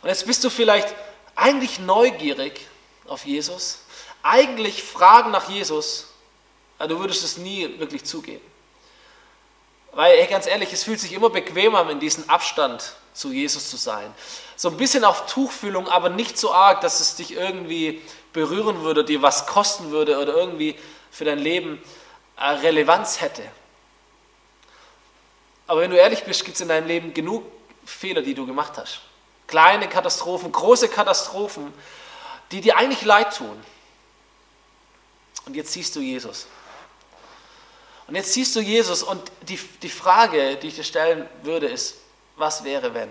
Und 0.00 0.10
jetzt 0.10 0.26
bist 0.26 0.44
du 0.44 0.48
vielleicht 0.48 0.94
eigentlich 1.34 1.80
neugierig 1.80 2.60
auf 3.08 3.26
Jesus, 3.26 3.80
eigentlich 4.22 4.84
Fragen 4.84 5.32
nach 5.32 5.48
Jesus, 5.48 6.06
aber 6.78 6.88
du 6.88 7.00
würdest 7.00 7.24
es 7.24 7.36
nie 7.36 7.80
wirklich 7.80 8.04
zugeben. 8.04 8.53
Weil, 9.94 10.18
ey, 10.18 10.26
ganz 10.26 10.46
ehrlich, 10.46 10.72
es 10.72 10.84
fühlt 10.84 11.00
sich 11.00 11.12
immer 11.12 11.30
bequemer, 11.30 11.88
in 11.88 12.00
diesem 12.00 12.28
Abstand 12.28 12.94
zu 13.12 13.32
Jesus 13.32 13.70
zu 13.70 13.76
sein. 13.76 14.12
So 14.56 14.68
ein 14.68 14.76
bisschen 14.76 15.04
auf 15.04 15.26
Tuchfühlung, 15.26 15.88
aber 15.88 16.08
nicht 16.08 16.36
so 16.36 16.52
arg, 16.52 16.80
dass 16.80 17.00
es 17.00 17.14
dich 17.14 17.32
irgendwie 17.32 18.02
berühren 18.32 18.82
würde, 18.82 19.04
dir 19.04 19.22
was 19.22 19.46
kosten 19.46 19.90
würde 19.90 20.18
oder 20.18 20.34
irgendwie 20.34 20.76
für 21.10 21.24
dein 21.24 21.38
Leben 21.38 21.80
äh, 22.36 22.46
Relevanz 22.46 23.20
hätte. 23.20 23.42
Aber 25.66 25.80
wenn 25.80 25.90
du 25.90 25.96
ehrlich 25.96 26.24
bist, 26.24 26.44
gibt 26.44 26.56
es 26.56 26.60
in 26.60 26.68
deinem 26.68 26.88
Leben 26.88 27.14
genug 27.14 27.44
Fehler, 27.86 28.22
die 28.22 28.34
du 28.34 28.46
gemacht 28.46 28.72
hast. 28.76 29.00
Kleine 29.46 29.88
Katastrophen, 29.88 30.50
große 30.50 30.88
Katastrophen, 30.88 31.72
die 32.50 32.60
dir 32.60 32.76
eigentlich 32.76 33.04
leid 33.04 33.36
tun. 33.36 33.62
Und 35.46 35.54
jetzt 35.54 35.72
siehst 35.72 35.94
du 35.94 36.00
Jesus. 36.00 36.46
Und 38.06 38.14
jetzt 38.16 38.32
siehst 38.32 38.54
du 38.54 38.60
Jesus 38.60 39.02
und 39.02 39.32
die, 39.42 39.58
die 39.82 39.88
Frage, 39.88 40.56
die 40.56 40.68
ich 40.68 40.74
dir 40.76 40.84
stellen 40.84 41.28
würde, 41.42 41.66
ist, 41.66 41.96
was 42.36 42.64
wäre 42.64 42.92
wenn? 42.92 43.10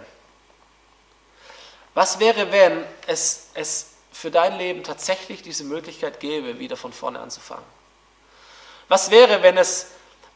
Was 1.94 2.20
wäre, 2.20 2.52
wenn 2.52 2.84
es, 3.08 3.50
es 3.54 3.92
für 4.12 4.32
dein 4.32 4.58
Leben 4.58 4.84
tatsächlich 4.84 5.42
diese 5.42 5.64
Möglichkeit 5.64 6.20
gäbe, 6.20 6.60
wieder 6.60 6.78
von 6.78 6.94
vorne 6.94 7.20
anzufangen? 7.20 7.66
Was 8.88 9.12
wäre, 9.12 9.42
wenn 9.42 9.58
es, 9.58 9.88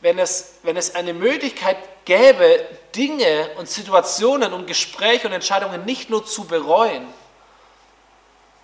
wenn 0.01 0.19
es, 0.19 0.55
wenn 0.63 0.77
es 0.77 0.95
eine 0.95 1.13
Möglichkeit 1.13 1.77
gäbe, 2.05 2.65
Dinge 2.95 3.51
und 3.57 3.69
Situationen 3.69 4.53
und 4.53 4.67
Gespräche 4.67 5.27
und 5.27 5.33
Entscheidungen 5.33 5.85
nicht 5.85 6.09
nur 6.09 6.25
zu 6.25 6.45
bereuen, 6.45 7.07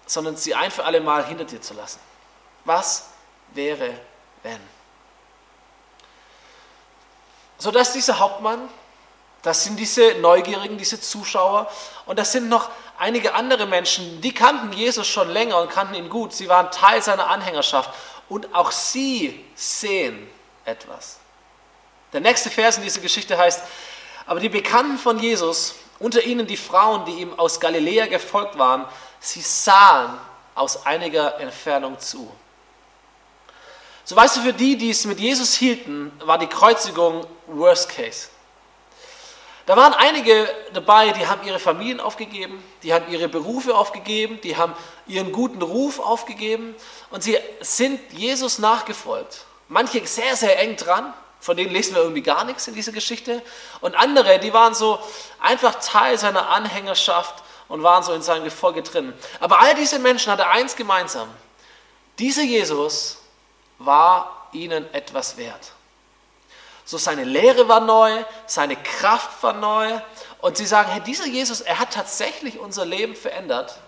sondern 0.06 0.38
sie 0.38 0.56
ein 0.56 0.72
für 0.72 0.86
alle 0.86 1.02
Mal 1.02 1.26
hinter 1.26 1.46
dir 1.46 1.62
zu 1.62 1.74
lassen? 1.74 2.00
Was 2.66 3.10
wäre, 3.54 4.00
wenn? 4.44 4.60
Sodass 7.64 7.94
dieser 7.94 8.20
Hauptmann 8.20 8.60
das 9.44 9.66
sind 9.66 9.78
diese 9.78 10.16
Neugierigen, 10.16 10.78
diese 10.78 11.00
Zuschauer. 11.00 11.70
Und 12.06 12.18
das 12.18 12.32
sind 12.32 12.48
noch 12.48 12.70
einige 12.98 13.34
andere 13.34 13.66
Menschen, 13.66 14.22
die 14.22 14.34
kannten 14.34 14.72
Jesus 14.72 15.06
schon 15.06 15.30
länger 15.30 15.62
und 15.62 15.70
kannten 15.70 15.96
ihn 15.96 16.10
gut. 16.10 16.34
Sie 16.34 16.48
waren 16.48 16.72
Teil 16.72 17.02
seiner 17.02 17.28
Anhängerschaft. 17.28 17.90
Und 18.30 18.56
auch 18.56 18.72
sie 18.72 19.46
sehen 19.54 20.30
etwas. 20.64 21.18
Der 22.14 22.22
nächste 22.22 22.50
Vers 22.50 22.78
in 22.78 22.84
dieser 22.84 23.02
Geschichte 23.02 23.38
heißt, 23.38 23.62
aber 24.26 24.40
die 24.40 24.50
Bekannten 24.50 24.98
von 24.98 25.20
Jesus, 25.20 25.76
unter 26.00 26.24
ihnen 26.24 26.48
die 26.48 26.58
Frauen, 26.58 27.04
die 27.04 27.20
ihm 27.20 27.38
aus 27.38 27.60
Galiläa 27.60 28.08
gefolgt 28.08 28.58
waren, 28.58 28.86
sie 29.20 29.42
sahen 29.42 30.18
aus 30.56 30.86
einiger 30.86 31.38
Entfernung 31.40 32.00
zu. 32.00 32.32
So 34.06 34.16
weißt 34.16 34.38
du, 34.38 34.42
für 34.42 34.54
die, 34.54 34.78
die 34.78 34.90
es 34.90 35.06
mit 35.06 35.20
Jesus 35.20 35.54
hielten, 35.54 36.12
war 36.26 36.38
die 36.38 36.48
Kreuzigung 36.48 37.26
Worst 37.48 37.90
Case. 37.90 38.28
Da 39.66 39.78
waren 39.78 39.94
einige 39.94 40.50
dabei, 40.74 41.12
die 41.12 41.26
haben 41.26 41.48
ihre 41.48 41.60
Familien 41.60 42.02
aufgegeben, 42.02 42.62
die 42.84 42.94
haben 42.94 43.10
ihre 43.10 43.30
Berufe 43.30 43.76
aufgegeben, 43.76 44.42
die 44.44 44.58
haben 44.58 44.74
ihren 45.08 45.32
guten 45.32 45.62
Ruf 45.62 46.00
aufgegeben 46.00 46.76
und 47.12 47.24
sie 47.24 47.38
sind 47.62 48.02
Jesus 48.12 48.60
nachgefolgt. 48.60 49.46
Manche 49.70 50.06
sehr, 50.06 50.36
sehr 50.36 50.60
eng 50.60 50.76
dran, 50.76 51.14
von 51.40 51.56
denen 51.56 51.72
lesen 51.72 51.96
wir 51.96 52.02
irgendwie 52.02 52.22
gar 52.22 52.44
nichts 52.44 52.68
in 52.68 52.74
dieser 52.74 52.92
Geschichte. 52.92 53.42
Und 53.80 53.96
andere, 53.96 54.38
die 54.40 54.52
waren 54.52 54.74
so 54.74 55.00
einfach 55.40 55.76
Teil 55.76 56.18
seiner 56.18 56.50
Anhängerschaft 56.50 57.42
und 57.70 57.84
waren 57.84 58.04
so 58.04 58.12
in 58.12 58.22
seinem 58.22 58.44
Gefolge 58.44 58.84
drin. 58.84 59.14
Aber 59.40 59.62
all 59.62 59.76
diese 59.76 59.98
Menschen 59.98 60.30
hatten 60.32 60.42
eins 60.42 60.76
gemeinsam. 60.76 61.30
Dieser 62.20 62.44
Jesus 62.44 63.23
war 63.80 64.48
ihnen 64.52 64.92
etwas 64.94 65.38
wert. 65.38 65.72
So 66.86 66.98
seine 66.98 67.24
Lehre 67.24 67.68
war 67.68 67.80
neu, 67.80 68.24
seine 68.46 68.76
Kraft 68.76 69.42
war 69.42 69.54
neu. 69.54 70.00
Und 70.42 70.58
sie 70.58 70.66
sagen, 70.66 70.92
hey, 70.92 71.02
dieser 71.02 71.26
Jesus, 71.26 71.62
er 71.62 71.80
hat 71.80 71.94
tatsächlich 71.94 72.60
unser 72.60 72.86
Leben 72.86 73.16
verändert. 73.16 73.80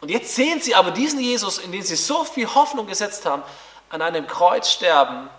Und 0.00 0.10
jetzt 0.10 0.34
sehen 0.34 0.60
sie 0.60 0.74
aber 0.74 0.90
diesen 0.90 1.18
Jesus, 1.18 1.58
in 1.58 1.72
den 1.72 1.82
sie 1.82 1.96
so 1.96 2.24
viel 2.24 2.54
Hoffnung 2.54 2.86
gesetzt 2.86 3.24
haben, 3.24 3.42
an 3.88 4.02
einem 4.02 4.26
Kreuz 4.26 4.70
sterben. 4.70 5.30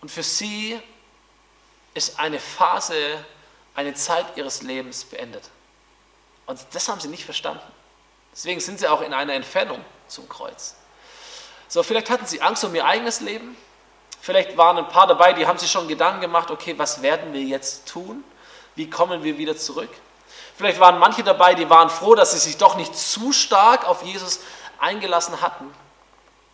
Und 0.00 0.10
für 0.10 0.22
sie 0.22 0.80
ist 1.92 2.18
eine 2.18 2.40
Phase, 2.40 2.94
eine 3.74 3.92
Zeit 3.94 4.36
ihres 4.36 4.62
Lebens 4.62 5.04
beendet. 5.04 5.44
Und 6.46 6.58
das 6.72 6.88
haben 6.88 7.00
sie 7.00 7.08
nicht 7.08 7.24
verstanden. 7.24 7.62
Deswegen 8.32 8.60
sind 8.60 8.78
sie 8.78 8.88
auch 8.88 9.02
in 9.02 9.12
einer 9.12 9.34
Entfernung 9.34 9.84
zum 10.08 10.28
Kreuz. 10.28 10.76
So, 11.70 11.84
vielleicht 11.84 12.10
hatten 12.10 12.26
sie 12.26 12.42
Angst 12.42 12.64
um 12.64 12.74
ihr 12.74 12.84
eigenes 12.84 13.20
Leben. 13.20 13.56
Vielleicht 14.20 14.56
waren 14.56 14.76
ein 14.76 14.88
paar 14.88 15.06
dabei, 15.06 15.32
die 15.32 15.46
haben 15.46 15.56
sich 15.56 15.70
schon 15.70 15.86
Gedanken 15.86 16.20
gemacht, 16.20 16.50
okay, 16.50 16.74
was 16.76 17.00
werden 17.00 17.32
wir 17.32 17.42
jetzt 17.42 17.86
tun? 17.88 18.24
Wie 18.74 18.90
kommen 18.90 19.22
wir 19.22 19.38
wieder 19.38 19.56
zurück? 19.56 19.88
Vielleicht 20.56 20.80
waren 20.80 20.98
manche 20.98 21.22
dabei, 21.22 21.54
die 21.54 21.70
waren 21.70 21.88
froh, 21.88 22.16
dass 22.16 22.32
sie 22.32 22.38
sich 22.38 22.56
doch 22.56 22.74
nicht 22.74 22.96
zu 22.96 23.32
stark 23.32 23.86
auf 23.86 24.02
Jesus 24.02 24.40
eingelassen 24.80 25.40
hatten. 25.40 25.72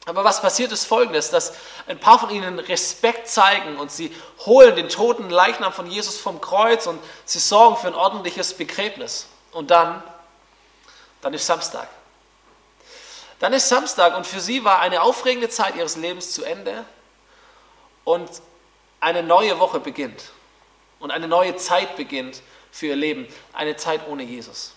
Aber 0.04 0.22
was 0.22 0.42
passiert 0.42 0.70
ist 0.70 0.84
folgendes, 0.84 1.30
dass 1.30 1.54
ein 1.88 1.98
paar 1.98 2.18
von 2.18 2.28
ihnen 2.28 2.58
Respekt 2.58 3.26
zeigen 3.26 3.78
und 3.78 3.90
sie 3.90 4.14
holen 4.44 4.76
den 4.76 4.90
toten 4.90 5.30
Leichnam 5.30 5.72
von 5.72 5.90
Jesus 5.90 6.18
vom 6.18 6.42
Kreuz 6.42 6.86
und 6.86 7.02
sie 7.24 7.38
sorgen 7.38 7.78
für 7.78 7.88
ein 7.88 7.94
ordentliches 7.94 8.52
Begräbnis. 8.52 9.28
Und 9.50 9.70
dann, 9.70 10.02
dann 11.22 11.32
ist 11.32 11.46
Samstag. 11.46 11.88
Dann 13.38 13.52
ist 13.52 13.68
Samstag 13.68 14.16
und 14.16 14.26
für 14.26 14.40
sie 14.40 14.64
war 14.64 14.80
eine 14.80 15.02
aufregende 15.02 15.48
Zeit 15.48 15.76
ihres 15.76 15.96
Lebens 15.96 16.32
zu 16.32 16.44
Ende 16.44 16.84
und 18.04 18.30
eine 19.00 19.22
neue 19.22 19.58
Woche 19.58 19.78
beginnt 19.78 20.30
und 21.00 21.10
eine 21.10 21.28
neue 21.28 21.56
Zeit 21.56 21.96
beginnt 21.96 22.42
für 22.70 22.86
ihr 22.86 22.96
Leben, 22.96 23.26
eine 23.52 23.76
Zeit 23.76 24.06
ohne 24.08 24.22
Jesus. 24.22 24.72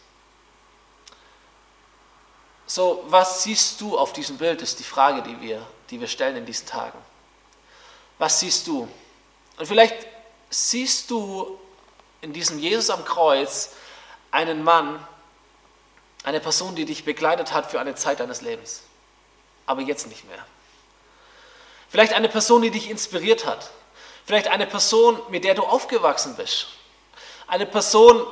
So, 2.65 3.03
was 3.07 3.43
siehst 3.43 3.81
du 3.81 3.97
auf 3.97 4.13
diesem 4.13 4.37
Bild, 4.37 4.61
ist 4.61 4.77
die 4.79 4.83
Frage, 4.83 5.23
die 5.23 5.41
wir, 5.41 5.65
die 5.89 5.99
wir 5.99 6.07
stellen 6.07 6.35
in 6.37 6.45
diesen 6.45 6.67
Tagen. 6.67 6.97
Was 8.19 8.41
siehst 8.41 8.67
du? 8.67 8.87
Und 9.57 9.65
vielleicht 9.65 9.95
siehst 10.49 11.09
du 11.09 11.59
in 12.21 12.33
diesem 12.33 12.59
Jesus 12.59 12.89
am 12.89 13.03
Kreuz 13.05 13.71
einen 14.31 14.63
Mann, 14.63 15.05
eine 16.29 16.39
Person, 16.39 16.75
die 16.75 16.85
dich 16.85 17.05
begleitet 17.05 17.53
hat 17.53 17.71
für 17.71 17.79
eine 17.79 17.95
Zeit 17.95 18.19
deines 18.19 18.41
Lebens, 18.41 18.83
aber 19.65 19.81
jetzt 19.81 20.07
nicht 20.07 20.27
mehr. 20.29 20.45
Vielleicht 21.89 22.13
eine 22.13 22.29
Person, 22.29 22.61
die 22.61 22.69
dich 22.69 22.87
inspiriert 22.87 23.47
hat. 23.47 23.71
Vielleicht 24.27 24.47
eine 24.47 24.67
Person, 24.67 25.19
mit 25.29 25.43
der 25.43 25.55
du 25.55 25.63
aufgewachsen 25.63 26.35
bist. 26.35 26.67
Eine 27.47 27.65
Person, 27.65 28.23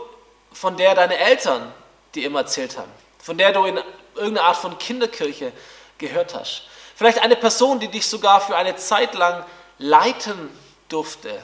von 0.53 0.77
der 0.77 0.93
deine 0.93 1.17
Eltern 1.17 1.73
dir 2.13 2.27
immer 2.27 2.41
erzählt 2.41 2.77
haben, 2.77 2.91
von 3.17 3.35
der 3.35 3.51
du 3.51 3.65
in 3.65 3.79
irgendeiner 4.13 4.47
Art 4.47 4.57
von 4.57 4.77
Kinderkirche 4.77 5.51
gehört 5.97 6.35
hast. 6.35 6.67
Vielleicht 6.95 7.19
eine 7.23 7.35
Person, 7.35 7.79
die 7.79 7.87
dich 7.87 8.07
sogar 8.07 8.41
für 8.41 8.55
eine 8.55 8.75
Zeit 8.75 9.15
lang 9.15 9.43
leiten 9.79 10.51
durfte. 10.87 11.41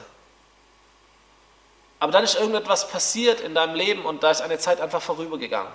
Aber 1.98 2.12
dann 2.12 2.22
ist 2.22 2.36
irgendetwas 2.36 2.88
passiert 2.88 3.40
in 3.40 3.56
deinem 3.56 3.74
Leben 3.74 4.04
und 4.04 4.22
da 4.22 4.30
ist 4.30 4.40
eine 4.40 4.58
Zeit 4.58 4.80
einfach 4.80 5.02
vorübergegangen. 5.02 5.72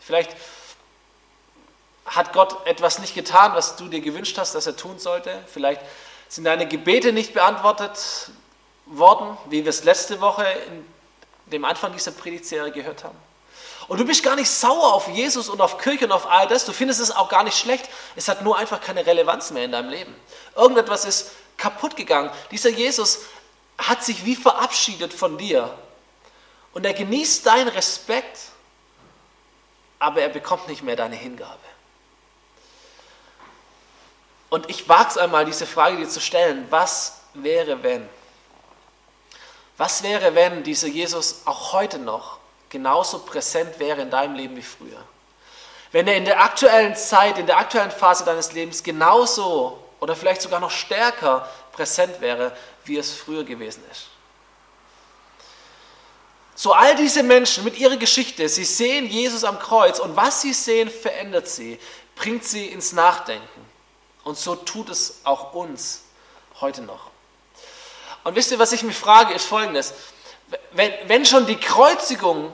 Vielleicht 0.00 0.30
hat 2.06 2.32
Gott 2.32 2.66
etwas 2.66 2.98
nicht 2.98 3.14
getan, 3.14 3.52
was 3.54 3.76
du 3.76 3.88
dir 3.88 4.00
gewünscht 4.00 4.38
hast, 4.38 4.54
dass 4.54 4.66
er 4.66 4.76
tun 4.76 4.98
sollte. 4.98 5.42
Vielleicht 5.52 5.82
sind 6.28 6.44
deine 6.44 6.66
Gebete 6.66 7.12
nicht 7.12 7.34
beantwortet 7.34 8.30
worden, 8.86 9.36
wie 9.48 9.64
wir 9.64 9.70
es 9.70 9.84
letzte 9.84 10.20
Woche 10.20 10.44
in 10.66 10.84
dem 11.46 11.64
Anfang 11.64 11.92
dieser 11.92 12.12
Predigtserie 12.12 12.72
gehört 12.72 13.04
haben. 13.04 13.18
Und 13.88 13.98
du 13.98 14.04
bist 14.04 14.22
gar 14.22 14.36
nicht 14.36 14.50
sauer 14.50 14.92
auf 14.92 15.08
Jesus 15.08 15.48
und 15.48 15.60
auf 15.62 15.78
Kirche 15.78 16.04
und 16.04 16.12
auf 16.12 16.30
all 16.30 16.46
das. 16.46 16.66
Du 16.66 16.72
findest 16.72 17.00
es 17.00 17.10
auch 17.10 17.30
gar 17.30 17.42
nicht 17.42 17.56
schlecht. 17.56 17.88
Es 18.16 18.28
hat 18.28 18.42
nur 18.42 18.58
einfach 18.58 18.82
keine 18.82 19.04
Relevanz 19.06 19.50
mehr 19.50 19.64
in 19.64 19.72
deinem 19.72 19.88
Leben. 19.88 20.14
Irgendetwas 20.54 21.06
ist 21.06 21.30
kaputt 21.56 21.96
gegangen. 21.96 22.30
Dieser 22.50 22.68
Jesus 22.68 23.20
hat 23.78 24.04
sich 24.04 24.26
wie 24.26 24.36
verabschiedet 24.36 25.14
von 25.14 25.38
dir. 25.38 25.74
Und 26.74 26.84
er 26.84 26.92
genießt 26.92 27.46
deinen 27.46 27.68
Respekt, 27.68 28.38
aber 29.98 30.22
er 30.22 30.28
bekommt 30.28 30.68
nicht 30.68 30.82
mehr 30.82 30.96
deine 30.96 31.16
Hingabe. 31.16 31.58
Und 34.50 34.70
ich 34.70 34.88
wage 34.88 35.10
es 35.10 35.18
einmal, 35.18 35.44
diese 35.44 35.66
Frage 35.66 35.96
dir 35.96 36.08
zu 36.08 36.20
stellen, 36.20 36.66
was 36.70 37.20
wäre, 37.34 37.82
wenn? 37.82 38.08
Was 39.76 40.02
wäre, 40.02 40.34
wenn 40.34 40.62
dieser 40.62 40.88
Jesus 40.88 41.42
auch 41.44 41.72
heute 41.72 41.98
noch 41.98 42.38
genauso 42.68 43.20
präsent 43.20 43.78
wäre 43.78 44.02
in 44.02 44.10
deinem 44.10 44.34
Leben 44.34 44.56
wie 44.56 44.62
früher? 44.62 45.02
Wenn 45.92 46.06
er 46.08 46.16
in 46.16 46.24
der 46.24 46.42
aktuellen 46.42 46.96
Zeit, 46.96 47.38
in 47.38 47.46
der 47.46 47.58
aktuellen 47.58 47.90
Phase 47.90 48.24
deines 48.24 48.52
Lebens 48.52 48.82
genauso 48.82 49.82
oder 50.00 50.16
vielleicht 50.16 50.42
sogar 50.42 50.60
noch 50.60 50.70
stärker 50.70 51.48
präsent 51.72 52.20
wäre, 52.20 52.56
wie 52.84 52.96
es 52.96 53.12
früher 53.12 53.44
gewesen 53.44 53.82
ist. 53.90 54.08
So 56.58 56.72
all 56.72 56.96
diese 56.96 57.22
Menschen 57.22 57.62
mit 57.62 57.78
ihrer 57.78 57.96
Geschichte, 57.98 58.48
sie 58.48 58.64
sehen 58.64 59.06
Jesus 59.06 59.44
am 59.44 59.60
Kreuz 59.60 60.00
und 60.00 60.16
was 60.16 60.42
sie 60.42 60.52
sehen, 60.52 60.90
verändert 60.90 61.46
sie, 61.46 61.78
bringt 62.16 62.44
sie 62.44 62.66
ins 62.66 62.92
Nachdenken. 62.92 63.64
Und 64.24 64.36
so 64.36 64.56
tut 64.56 64.88
es 64.88 65.20
auch 65.22 65.54
uns 65.54 66.02
heute 66.60 66.82
noch. 66.82 67.12
Und 68.24 68.34
wisst 68.34 68.50
ihr, 68.50 68.58
was 68.58 68.72
ich 68.72 68.82
mich 68.82 68.96
frage, 68.96 69.34
ist 69.34 69.44
folgendes. 69.44 69.94
Wenn, 70.72 70.92
wenn 71.06 71.24
schon 71.24 71.46
die 71.46 71.54
Kreuzigung, 71.54 72.50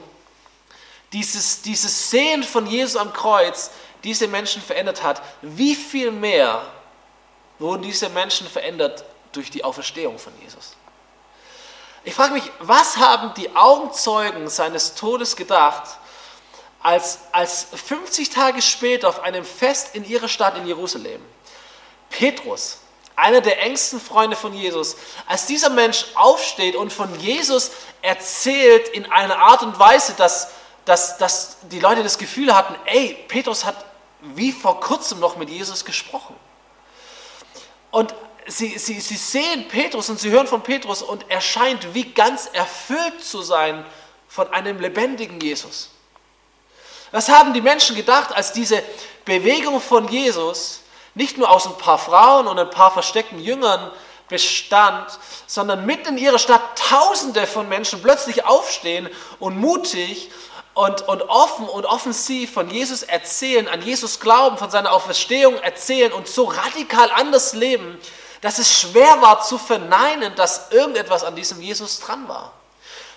dieses, 1.11 1.63
dieses 1.63 2.11
Sehen 2.11 2.43
von 2.43 2.67
Jesus 2.67 2.97
am 2.97 3.11
Kreuz, 3.11 3.71
diese 4.03 4.27
Menschen 4.27 4.61
verändert 4.61 5.01
hat, 5.01 5.19
wie 5.41 5.73
viel 5.73 6.11
mehr 6.11 6.63
wurden 7.57 7.81
diese 7.81 8.09
Menschen 8.09 8.47
verändert 8.47 9.03
durch 9.31 9.49
die 9.49 9.63
Auferstehung 9.63 10.19
von 10.19 10.31
Jesus? 10.43 10.75
Ich 12.05 12.13
frage 12.13 12.33
mich, 12.33 12.51
was 12.59 12.97
haben 12.97 13.33
die 13.33 13.55
Augenzeugen 13.55 14.47
seines 14.47 14.93
Todes 14.93 15.35
gedacht, 15.35 15.97
als, 16.83 17.17
als 17.31 17.65
50 17.73 18.29
Tage 18.29 18.61
später 18.61 19.09
auf 19.09 19.23
einem 19.23 19.43
Fest 19.43 19.95
in 19.95 20.05
ihrer 20.05 20.27
Stadt 20.27 20.55
in 20.55 20.67
Jerusalem 20.67 21.19
Petrus, 22.11 22.77
einer 23.15 23.41
der 23.41 23.59
engsten 23.63 23.99
Freunde 23.99 24.35
von 24.35 24.53
Jesus, 24.53 24.97
als 25.25 25.47
dieser 25.47 25.71
Mensch 25.71 26.05
aufsteht 26.13 26.75
und 26.75 26.93
von 26.93 27.19
Jesus 27.19 27.71
erzählt 28.03 28.87
in 28.89 29.11
einer 29.11 29.39
Art 29.39 29.63
und 29.63 29.79
Weise, 29.79 30.13
dass, 30.13 30.49
dass, 30.85 31.17
dass 31.17 31.57
die 31.63 31.79
Leute 31.79 32.03
das 32.03 32.19
Gefühl 32.19 32.55
hatten, 32.55 32.75
ey, 32.85 33.17
Petrus 33.27 33.65
hat 33.65 33.83
wie 34.21 34.51
vor 34.51 34.79
kurzem 34.79 35.19
noch 35.19 35.37
mit 35.37 35.49
Jesus 35.49 35.83
gesprochen. 35.85 36.35
Und 37.89 38.13
sie, 38.47 38.77
sie, 38.77 38.99
sie 38.99 39.17
sehen 39.17 39.67
Petrus 39.67 40.09
und 40.09 40.19
sie 40.19 40.29
hören 40.29 40.47
von 40.47 40.61
Petrus 40.61 41.01
und 41.01 41.25
er 41.29 41.41
scheint 41.41 41.93
wie 41.93 42.11
ganz 42.13 42.49
erfüllt 42.53 43.23
zu 43.23 43.41
sein 43.41 43.85
von 44.27 44.51
einem 44.53 44.79
lebendigen 44.79 45.39
Jesus. 45.39 45.91
Was 47.11 47.29
haben 47.29 47.53
die 47.53 47.61
Menschen 47.61 47.95
gedacht, 47.95 48.35
als 48.35 48.51
diese 48.51 48.83
Bewegung 49.23 49.79
von 49.79 50.07
Jesus 50.07 50.81
nicht 51.13 51.37
nur 51.37 51.49
aus 51.49 51.65
ein 51.65 51.77
paar 51.77 51.97
Frauen 51.97 52.47
und 52.47 52.59
ein 52.59 52.69
paar 52.69 52.91
versteckten 52.91 53.39
Jüngern 53.39 53.91
bestand, 54.27 55.19
sondern 55.47 55.85
mitten 55.85 56.09
in 56.09 56.17
ihrer 56.17 56.39
Stadt 56.39 56.61
Tausende 56.77 57.47
von 57.47 57.69
Menschen 57.69 58.01
plötzlich 58.01 58.45
aufstehen 58.45 59.09
und 59.39 59.57
mutig 59.57 60.29
und, 60.73 61.07
und 61.07 61.21
offen 61.23 61.69
und 61.69 61.85
offensiv 61.85 62.53
von 62.53 62.69
Jesus 62.69 63.01
erzählen, 63.03 63.67
an 63.67 63.81
Jesus 63.81 64.19
glauben, 64.19 64.57
von 64.57 64.69
seiner 64.69 64.91
Auferstehung 64.91 65.57
erzählen 65.59 66.11
und 66.11 66.27
so 66.27 66.43
radikal 66.43 67.09
anders 67.11 67.53
leben, 67.53 67.97
dass 68.41 68.59
es 68.59 68.71
schwer 68.71 69.21
war 69.21 69.41
zu 69.41 69.57
verneinen, 69.57 70.35
dass 70.35 70.71
irgendetwas 70.71 71.23
an 71.23 71.35
diesem 71.35 71.61
Jesus 71.61 71.99
dran 71.99 72.27
war. 72.27 72.53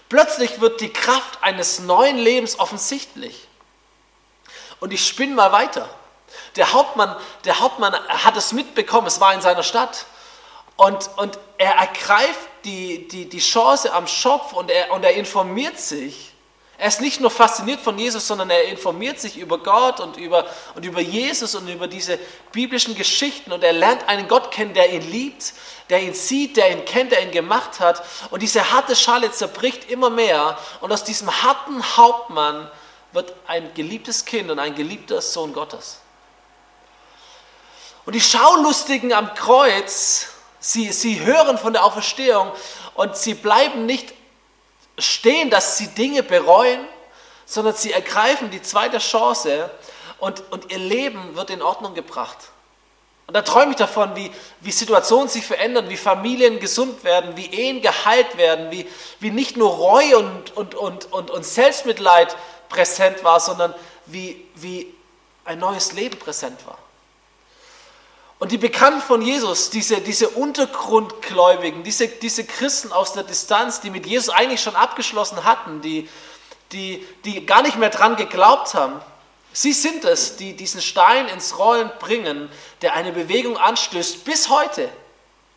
Plötzlich 0.08 0.60
wird 0.60 0.80
die 0.80 0.92
Kraft 0.92 1.42
eines 1.42 1.80
neuen 1.80 2.16
Lebens 2.16 2.58
offensichtlich. 2.58 3.46
Und 4.80 4.92
ich 4.92 5.06
spinne 5.06 5.34
mal 5.34 5.52
weiter. 5.52 5.88
Der 6.56 6.72
Hauptmann, 6.72 7.16
der 7.44 7.60
Hauptmann 7.60 7.94
hat 8.08 8.36
es 8.36 8.52
mitbekommen, 8.52 9.06
es 9.06 9.20
war 9.20 9.34
in 9.34 9.40
seiner 9.40 9.62
Stadt. 9.62 10.06
Und, 10.76 11.10
und 11.16 11.38
er 11.58 11.74
ergreift 11.74 12.48
die, 12.64 13.08
die, 13.08 13.28
die 13.28 13.40
Chance 13.40 13.92
am 13.92 14.06
Schopf 14.06 14.52
und 14.52 14.70
er, 14.70 14.92
und 14.92 15.04
er 15.04 15.14
informiert 15.14 15.78
sich. 15.78 16.32
Er 16.80 16.86
ist 16.86 17.00
nicht 17.00 17.20
nur 17.20 17.32
fasziniert 17.32 17.80
von 17.80 17.98
Jesus, 17.98 18.28
sondern 18.28 18.50
er 18.50 18.68
informiert 18.68 19.18
sich 19.18 19.36
über 19.36 19.58
Gott 19.58 19.98
und 19.98 20.16
über, 20.16 20.46
und 20.76 20.84
über 20.84 21.00
Jesus 21.00 21.56
und 21.56 21.66
über 21.66 21.88
diese 21.88 22.20
biblischen 22.52 22.94
Geschichten 22.94 23.50
und 23.50 23.64
er 23.64 23.72
lernt 23.72 24.08
einen 24.08 24.28
Gott 24.28 24.52
kennen, 24.52 24.74
der 24.74 24.92
ihn 24.92 25.02
liebt, 25.10 25.54
der 25.90 26.00
ihn 26.00 26.14
sieht, 26.14 26.56
der 26.56 26.70
ihn 26.70 26.84
kennt, 26.84 27.10
der 27.10 27.22
ihn 27.22 27.32
gemacht 27.32 27.80
hat. 27.80 28.00
Und 28.30 28.44
diese 28.44 28.70
harte 28.70 28.94
Schale 28.94 29.32
zerbricht 29.32 29.90
immer 29.90 30.08
mehr 30.08 30.56
und 30.80 30.92
aus 30.92 31.02
diesem 31.02 31.42
harten 31.42 31.82
Hauptmann 31.96 32.70
wird 33.10 33.34
ein 33.48 33.74
geliebtes 33.74 34.24
Kind 34.24 34.48
und 34.48 34.60
ein 34.60 34.76
geliebter 34.76 35.20
Sohn 35.20 35.52
Gottes. 35.52 35.98
Und 38.06 38.14
die 38.14 38.20
Schaulustigen 38.20 39.12
am 39.12 39.34
Kreuz, 39.34 40.28
sie, 40.60 40.92
sie 40.92 41.24
hören 41.24 41.58
von 41.58 41.72
der 41.72 41.84
Auferstehung 41.84 42.52
und 42.94 43.16
sie 43.16 43.34
bleiben 43.34 43.84
nicht 43.84 44.14
stehen, 44.98 45.50
dass 45.50 45.78
sie 45.78 45.88
Dinge 45.88 46.22
bereuen, 46.22 46.80
sondern 47.46 47.74
sie 47.74 47.92
ergreifen 47.92 48.50
die 48.50 48.62
zweite 48.62 48.98
Chance 48.98 49.70
und, 50.18 50.42
und 50.50 50.70
ihr 50.70 50.78
Leben 50.78 51.36
wird 51.36 51.50
in 51.50 51.62
Ordnung 51.62 51.94
gebracht. 51.94 52.36
Und 53.26 53.34
da 53.34 53.42
träume 53.42 53.72
ich 53.72 53.76
davon, 53.76 54.16
wie, 54.16 54.30
wie 54.60 54.72
Situationen 54.72 55.28
sich 55.28 55.46
verändern, 55.46 55.88
wie 55.90 55.98
Familien 55.98 56.60
gesund 56.60 57.04
werden, 57.04 57.36
wie 57.36 57.46
Ehen 57.46 57.82
geheilt 57.82 58.38
werden, 58.38 58.70
wie, 58.70 58.88
wie 59.20 59.30
nicht 59.30 59.56
nur 59.56 59.70
Reue 59.70 60.18
und, 60.18 60.56
und, 60.56 60.74
und, 60.74 61.12
und, 61.12 61.30
und 61.30 61.44
Selbstmitleid 61.44 62.34
präsent 62.70 63.22
war, 63.24 63.38
sondern 63.38 63.74
wie, 64.06 64.46
wie 64.54 64.94
ein 65.44 65.58
neues 65.58 65.92
Leben 65.92 66.18
präsent 66.18 66.66
war. 66.66 66.78
Und 68.38 68.52
die 68.52 68.58
Bekannten 68.58 69.00
von 69.00 69.20
Jesus, 69.20 69.70
diese, 69.70 70.00
diese 70.00 70.28
Untergrundgläubigen, 70.28 71.82
diese, 71.82 72.06
diese 72.06 72.44
Christen 72.44 72.92
aus 72.92 73.12
der 73.12 73.24
Distanz, 73.24 73.80
die 73.80 73.90
mit 73.90 74.06
Jesus 74.06 74.28
eigentlich 74.28 74.62
schon 74.62 74.76
abgeschlossen 74.76 75.42
hatten, 75.44 75.80
die, 75.80 76.08
die, 76.70 77.04
die 77.24 77.44
gar 77.44 77.62
nicht 77.62 77.76
mehr 77.76 77.90
dran 77.90 78.14
geglaubt 78.14 78.74
haben, 78.74 79.00
sie 79.52 79.72
sind 79.72 80.04
es, 80.04 80.36
die 80.36 80.54
diesen 80.54 80.80
Stein 80.80 81.26
ins 81.28 81.58
Rollen 81.58 81.90
bringen, 81.98 82.48
der 82.80 82.94
eine 82.94 83.10
Bewegung 83.10 83.58
anstößt 83.58 84.24
bis 84.24 84.48
heute, 84.48 84.88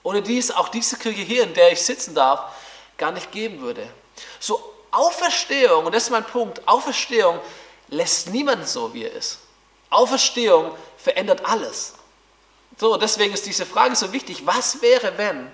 ohne 0.01 0.23
die 0.23 0.39
es 0.39 0.49
auch 0.49 0.69
diese 0.69 0.97
Kirche 0.97 1.21
hier, 1.21 1.43
in 1.43 1.53
der 1.53 1.71
ich 1.71 1.81
sitzen 1.83 2.15
darf, 2.15 2.45
gar 2.97 3.11
nicht 3.11 3.31
geben 3.31 3.61
würde. 3.61 3.87
So 4.39 4.73
Auferstehung, 4.89 5.85
und 5.85 5.93
das 5.93 6.05
ist 6.05 6.09
mein 6.09 6.25
Punkt, 6.25 6.67
Auferstehung 6.67 7.39
lässt 7.89 8.29
niemanden 8.29 8.65
so, 8.65 8.91
wie 8.93 9.03
er 9.03 9.13
ist. 9.13 9.37
Auferstehung 9.91 10.71
verändert 10.97 11.45
alles. 11.45 11.93
So, 12.77 12.97
deswegen 12.97 13.33
ist 13.33 13.45
diese 13.45 13.65
Frage 13.65 13.95
so 13.95 14.11
wichtig. 14.11 14.45
Was 14.45 14.81
wäre, 14.81 15.17
wenn, 15.17 15.51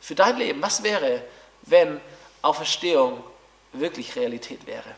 für 0.00 0.14
dein 0.14 0.36
Leben, 0.36 0.62
was 0.62 0.82
wäre, 0.82 1.22
wenn 1.62 2.00
Auferstehung 2.42 3.22
wirklich 3.72 4.14
Realität 4.16 4.66
wäre? 4.66 4.94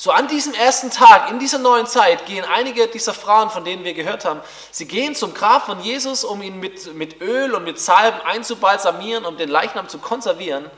So 0.00 0.12
an 0.12 0.28
diesem 0.28 0.54
ersten 0.54 0.90
Tag, 0.90 1.28
in 1.30 1.38
dieser 1.38 1.58
neuen 1.58 1.86
Zeit, 1.86 2.24
gehen 2.24 2.42
einige 2.46 2.88
dieser 2.88 3.12
Frauen, 3.12 3.50
von 3.50 3.66
denen 3.66 3.84
wir 3.84 3.92
gehört 3.92 4.24
haben, 4.24 4.40
sie 4.70 4.86
gehen 4.86 5.14
zum 5.14 5.34
Grab 5.34 5.66
von 5.66 5.78
Jesus, 5.82 6.24
um 6.24 6.40
ihn 6.40 6.58
mit, 6.58 6.94
mit 6.94 7.20
Öl 7.20 7.54
und 7.54 7.64
mit 7.64 7.78
Salben 7.78 8.18
einzubalsamieren, 8.22 9.26
um 9.26 9.36
den 9.36 9.50
Leichnam 9.50 9.90
zu 9.90 9.98
konservieren. 9.98 10.70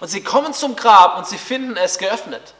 Und 0.00 0.08
sie 0.08 0.22
kommen 0.22 0.52
zum 0.52 0.76
Grab 0.76 1.16
und 1.16 1.26
sie 1.26 1.38
finden 1.38 1.78
es 1.78 1.96
geöffnet. 1.96 2.52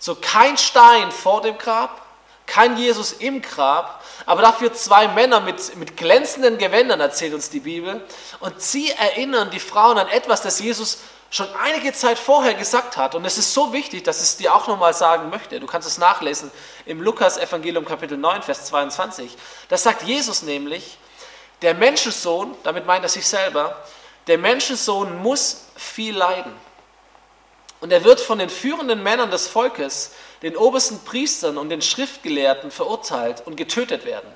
So 0.00 0.16
kein 0.16 0.58
Stein 0.58 1.12
vor 1.12 1.40
dem 1.40 1.56
Grab, 1.56 2.04
kein 2.48 2.76
Jesus 2.76 3.12
im 3.12 3.40
Grab, 3.40 4.02
aber 4.26 4.42
dafür 4.42 4.72
zwei 4.72 5.06
Männer 5.06 5.40
mit, 5.40 5.76
mit 5.76 5.96
glänzenden 5.96 6.58
Gewändern, 6.58 6.98
erzählt 6.98 7.34
uns 7.34 7.50
die 7.50 7.60
Bibel. 7.60 8.04
Und 8.40 8.60
sie 8.60 8.90
erinnern 8.90 9.50
die 9.50 9.60
Frauen 9.60 9.98
an 9.98 10.08
etwas, 10.08 10.42
das 10.42 10.58
Jesus 10.58 10.98
schon 11.30 11.46
einige 11.62 11.92
Zeit 11.92 12.18
vorher 12.18 12.54
gesagt 12.54 12.96
hat, 12.96 13.14
und 13.14 13.24
es 13.24 13.36
ist 13.36 13.52
so 13.52 13.72
wichtig, 13.72 14.02
dass 14.02 14.16
ich 14.16 14.24
es 14.24 14.36
dir 14.38 14.54
auch 14.54 14.66
nochmal 14.66 14.94
sagen 14.94 15.28
möchte, 15.28 15.60
du 15.60 15.66
kannst 15.66 15.86
es 15.86 15.98
nachlesen 15.98 16.50
im 16.86 17.02
Lukas 17.02 17.36
Evangelium 17.36 17.84
Kapitel 17.84 18.16
9, 18.16 18.42
Vers 18.42 18.64
22, 18.66 19.36
das 19.68 19.82
sagt 19.82 20.02
Jesus 20.04 20.42
nämlich, 20.42 20.98
der 21.60 21.74
Menschensohn, 21.74 22.54
damit 22.62 22.86
meint 22.86 23.04
er 23.04 23.10
sich 23.10 23.26
selber, 23.26 23.76
der 24.26 24.38
Menschensohn 24.38 25.18
muss 25.22 25.66
viel 25.76 26.16
leiden. 26.16 26.52
Und 27.80 27.92
er 27.92 28.04
wird 28.04 28.20
von 28.20 28.38
den 28.38 28.50
führenden 28.50 29.02
Männern 29.02 29.30
des 29.30 29.46
Volkes, 29.48 30.12
den 30.42 30.56
obersten 30.56 31.04
Priestern 31.04 31.58
und 31.58 31.68
den 31.68 31.82
Schriftgelehrten 31.82 32.70
verurteilt 32.70 33.42
und 33.46 33.56
getötet 33.56 34.04
werden. 34.04 34.30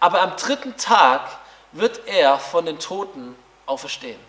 Aber 0.00 0.22
am 0.22 0.36
dritten 0.36 0.76
Tag 0.76 1.38
wird 1.72 2.02
er 2.06 2.38
von 2.38 2.64
den 2.64 2.78
Toten 2.78 3.36
auferstehen. 3.66 4.20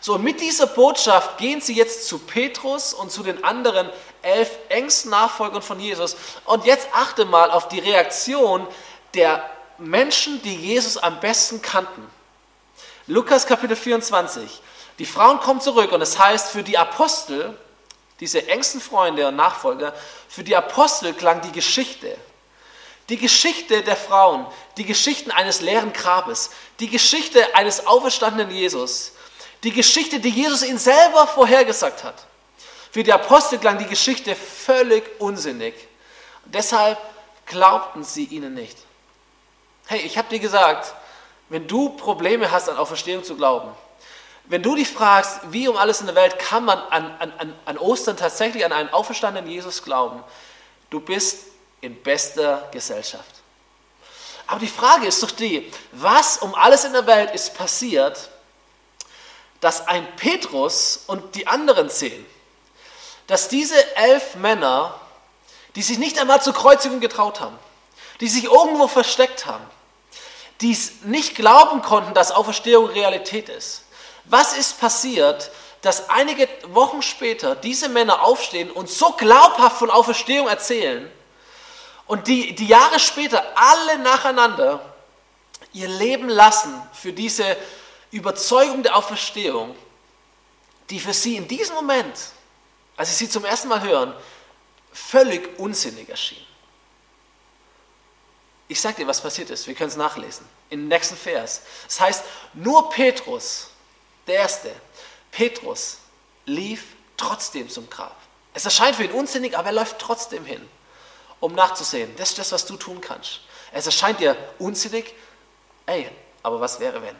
So, 0.00 0.18
mit 0.18 0.40
dieser 0.40 0.66
Botschaft 0.66 1.38
gehen 1.38 1.60
sie 1.60 1.74
jetzt 1.74 2.06
zu 2.06 2.18
Petrus 2.18 2.92
und 2.94 3.10
zu 3.10 3.22
den 3.22 3.42
anderen 3.42 3.90
elf 4.22 4.50
engsten 4.68 5.10
Nachfolgern 5.10 5.62
von 5.62 5.80
Jesus. 5.80 6.16
Und 6.44 6.64
jetzt 6.64 6.88
achte 6.92 7.24
mal 7.24 7.50
auf 7.50 7.68
die 7.68 7.80
Reaktion 7.80 8.66
der 9.14 9.48
Menschen, 9.78 10.42
die 10.42 10.54
Jesus 10.54 10.96
am 10.96 11.20
besten 11.20 11.62
kannten. 11.62 12.06
Lukas 13.06 13.46
Kapitel 13.46 13.76
24. 13.76 14.60
Die 14.98 15.06
Frauen 15.06 15.40
kommen 15.40 15.60
zurück 15.60 15.92
und 15.92 16.00
es 16.00 16.12
das 16.12 16.18
heißt, 16.18 16.48
für 16.50 16.62
die 16.62 16.78
Apostel, 16.78 17.56
diese 18.20 18.48
engsten 18.48 18.80
Freunde 18.80 19.28
und 19.28 19.36
Nachfolger, 19.36 19.94
für 20.28 20.42
die 20.42 20.56
Apostel 20.56 21.12
klang 21.12 21.40
die 21.42 21.52
Geschichte. 21.52 22.16
Die 23.08 23.18
Geschichte 23.18 23.82
der 23.82 23.96
Frauen, 23.96 24.46
die 24.76 24.84
Geschichten 24.84 25.30
eines 25.30 25.60
leeren 25.60 25.92
Grabes, 25.92 26.50
die 26.80 26.88
Geschichte 26.88 27.54
eines 27.54 27.86
auferstandenen 27.86 28.50
Jesus, 28.50 29.12
die 29.62 29.70
Geschichte, 29.70 30.18
die 30.18 30.30
Jesus 30.30 30.62
ihnen 30.62 30.78
selber 30.78 31.26
vorhergesagt 31.26 32.02
hat. 32.02 32.26
Für 32.90 33.04
die 33.04 33.12
Apostel 33.12 33.58
klang 33.58 33.78
die 33.78 33.86
Geschichte 33.86 34.34
völlig 34.34 35.04
unsinnig. 35.20 35.74
Deshalb 36.46 36.98
glaubten 37.44 38.02
sie 38.02 38.24
ihnen 38.24 38.54
nicht. 38.54 38.78
Hey, 39.86 40.00
ich 40.00 40.18
habe 40.18 40.28
dir 40.28 40.40
gesagt, 40.40 40.94
wenn 41.48 41.68
du 41.68 41.90
Probleme 41.90 42.50
hast, 42.50 42.68
an 42.68 42.76
Auferstehung 42.76 43.22
zu 43.22 43.36
glauben, 43.36 43.70
wenn 44.48 44.62
du 44.62 44.76
dich 44.76 44.88
fragst, 44.88 45.40
wie 45.50 45.68
um 45.68 45.76
alles 45.76 46.00
in 46.00 46.06
der 46.06 46.14
Welt 46.14 46.38
kann 46.38 46.64
man 46.64 46.78
an, 46.78 47.16
an, 47.18 47.54
an 47.64 47.78
Ostern 47.78 48.16
tatsächlich 48.16 48.64
an 48.64 48.72
einen 48.72 48.90
auferstandenen 48.90 49.50
Jesus 49.50 49.82
glauben, 49.82 50.22
du 50.90 51.00
bist 51.00 51.46
in 51.80 52.00
bester 52.02 52.68
Gesellschaft. 52.72 53.24
Aber 54.46 54.60
die 54.60 54.68
Frage 54.68 55.06
ist 55.06 55.22
doch 55.22 55.32
die, 55.32 55.70
was 55.92 56.38
um 56.38 56.54
alles 56.54 56.84
in 56.84 56.92
der 56.92 57.06
Welt 57.06 57.34
ist 57.34 57.54
passiert, 57.54 58.30
dass 59.60 59.88
ein 59.88 60.06
Petrus 60.16 61.04
und 61.06 61.34
die 61.34 61.46
anderen 61.46 61.90
zehn, 61.90 62.24
dass 63.26 63.48
diese 63.48 63.96
elf 63.96 64.36
Männer, 64.36 65.00
die 65.74 65.82
sich 65.82 65.98
nicht 65.98 66.20
einmal 66.20 66.40
zur 66.40 66.54
Kreuzigung 66.54 67.00
getraut 67.00 67.40
haben, 67.40 67.58
die 68.20 68.28
sich 68.28 68.44
irgendwo 68.44 68.86
versteckt 68.86 69.46
haben, 69.46 69.64
die 70.60 70.72
es 70.72 71.02
nicht 71.02 71.34
glauben 71.34 71.82
konnten, 71.82 72.14
dass 72.14 72.30
Auferstehung 72.30 72.86
Realität 72.86 73.48
ist. 73.48 73.82
Was 74.28 74.56
ist 74.56 74.80
passiert, 74.80 75.50
dass 75.82 76.10
einige 76.10 76.48
Wochen 76.68 77.02
später 77.02 77.54
diese 77.54 77.88
Männer 77.88 78.22
aufstehen 78.22 78.70
und 78.70 78.90
so 78.90 79.12
glaubhaft 79.12 79.78
von 79.78 79.90
Auferstehung 79.90 80.48
erzählen 80.48 81.10
und 82.06 82.26
die, 82.26 82.54
die 82.54 82.66
Jahre 82.66 82.98
später 82.98 83.44
alle 83.54 83.98
nacheinander 83.98 84.94
ihr 85.72 85.88
Leben 85.88 86.28
lassen 86.28 86.74
für 86.92 87.12
diese 87.12 87.56
Überzeugung 88.10 88.82
der 88.82 88.96
Auferstehung, 88.96 89.76
die 90.90 90.98
für 90.98 91.12
sie 91.12 91.36
in 91.36 91.46
diesem 91.46 91.74
Moment, 91.74 92.14
als 92.96 93.10
sie 93.10 93.26
sie 93.26 93.30
zum 93.30 93.44
ersten 93.44 93.68
Mal 93.68 93.82
hören, 93.82 94.14
völlig 94.92 95.58
unsinnig 95.58 96.08
erschien. 96.08 96.44
Ich 98.68 98.80
sage 98.80 98.96
dir, 98.96 99.06
was 99.06 99.20
passiert 99.20 99.50
ist. 99.50 99.66
Wir 99.66 99.74
können 99.74 99.90
es 99.90 99.96
nachlesen. 99.96 100.44
Im 100.70 100.88
nächsten 100.88 101.16
Vers. 101.16 101.62
Das 101.84 102.00
heißt, 102.00 102.24
nur 102.54 102.90
Petrus, 102.90 103.70
der 104.26 104.36
Erste, 104.36 104.72
Petrus 105.30 105.98
lief 106.44 106.94
trotzdem 107.16 107.68
zum 107.68 107.88
Grab. 107.90 108.16
Es 108.54 108.64
erscheint 108.64 108.96
für 108.96 109.04
ihn 109.04 109.12
unsinnig, 109.12 109.56
aber 109.56 109.68
er 109.68 109.74
läuft 109.74 109.98
trotzdem 109.98 110.44
hin, 110.44 110.66
um 111.40 111.54
nachzusehen. 111.54 112.14
Das 112.16 112.30
ist 112.30 112.38
das, 112.38 112.52
was 112.52 112.66
du 112.66 112.76
tun 112.76 113.00
kannst. 113.00 113.40
Es 113.72 113.86
erscheint 113.86 114.20
dir 114.20 114.36
unsinnig, 114.58 115.14
ey, 115.84 116.10
aber 116.42 116.60
was 116.60 116.80
wäre, 116.80 117.02
wenn? 117.02 117.16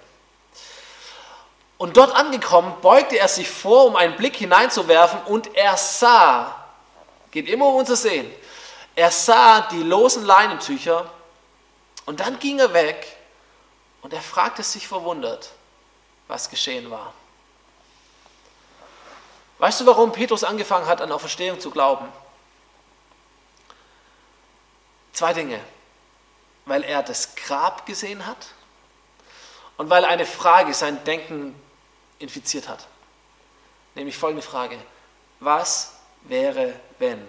Und 1.79 1.97
dort 1.97 2.15
angekommen, 2.15 2.75
beugte 2.81 3.19
er 3.19 3.29
sich 3.29 3.51
vor, 3.51 3.85
um 3.85 3.97
einen 3.97 4.17
Blick 4.17 4.37
hineinzuwerfen, 4.37 5.21
und 5.25 5.55
er 5.55 5.77
sah, 5.77 6.65
geht 7.31 7.49
immer 7.49 7.67
um 7.67 7.77
unser 7.77 7.97
Sehen, 7.97 8.33
er 8.95 9.11
sah 9.11 9.61
die 9.61 9.83
losen 9.83 10.25
Leinentücher 10.25 11.11
und 12.07 12.21
dann 12.21 12.39
ging 12.39 12.59
er 12.59 12.73
weg 12.73 13.15
und 14.01 14.15
er 14.15 14.23
fragte 14.23 14.63
sich 14.63 14.89
verwundert, 14.89 15.51
was 16.29 16.51
geschehen 16.51 16.91
war. 16.91 17.13
Weißt 19.59 19.81
du, 19.81 19.87
warum 19.87 20.13
Petrus 20.13 20.45
angefangen 20.45 20.87
hat, 20.87 21.01
an 21.01 21.13
Auferstehung 21.13 21.61
zu 21.61 21.71
glauben? 21.71 22.09
Zwei 25.13 25.33
Dinge. 25.33 25.61
Weil 26.67 26.83
er 26.83 27.03
das 27.03 27.35
Grab 27.37 27.87
gesehen 27.87 28.27
hat 28.27 28.49
und 29.77 29.89
weil 29.89 30.05
eine 30.05 30.27
Frage 30.27 30.75
sein 30.75 31.03
Denken 31.05 31.55
infiziert 32.19 32.69
hat. 32.69 32.87
Nämlich 33.95 34.19
folgende 34.19 34.43
Frage. 34.43 34.79
Was 35.41 35.93
wäre, 36.23 36.79
wenn 36.99 37.27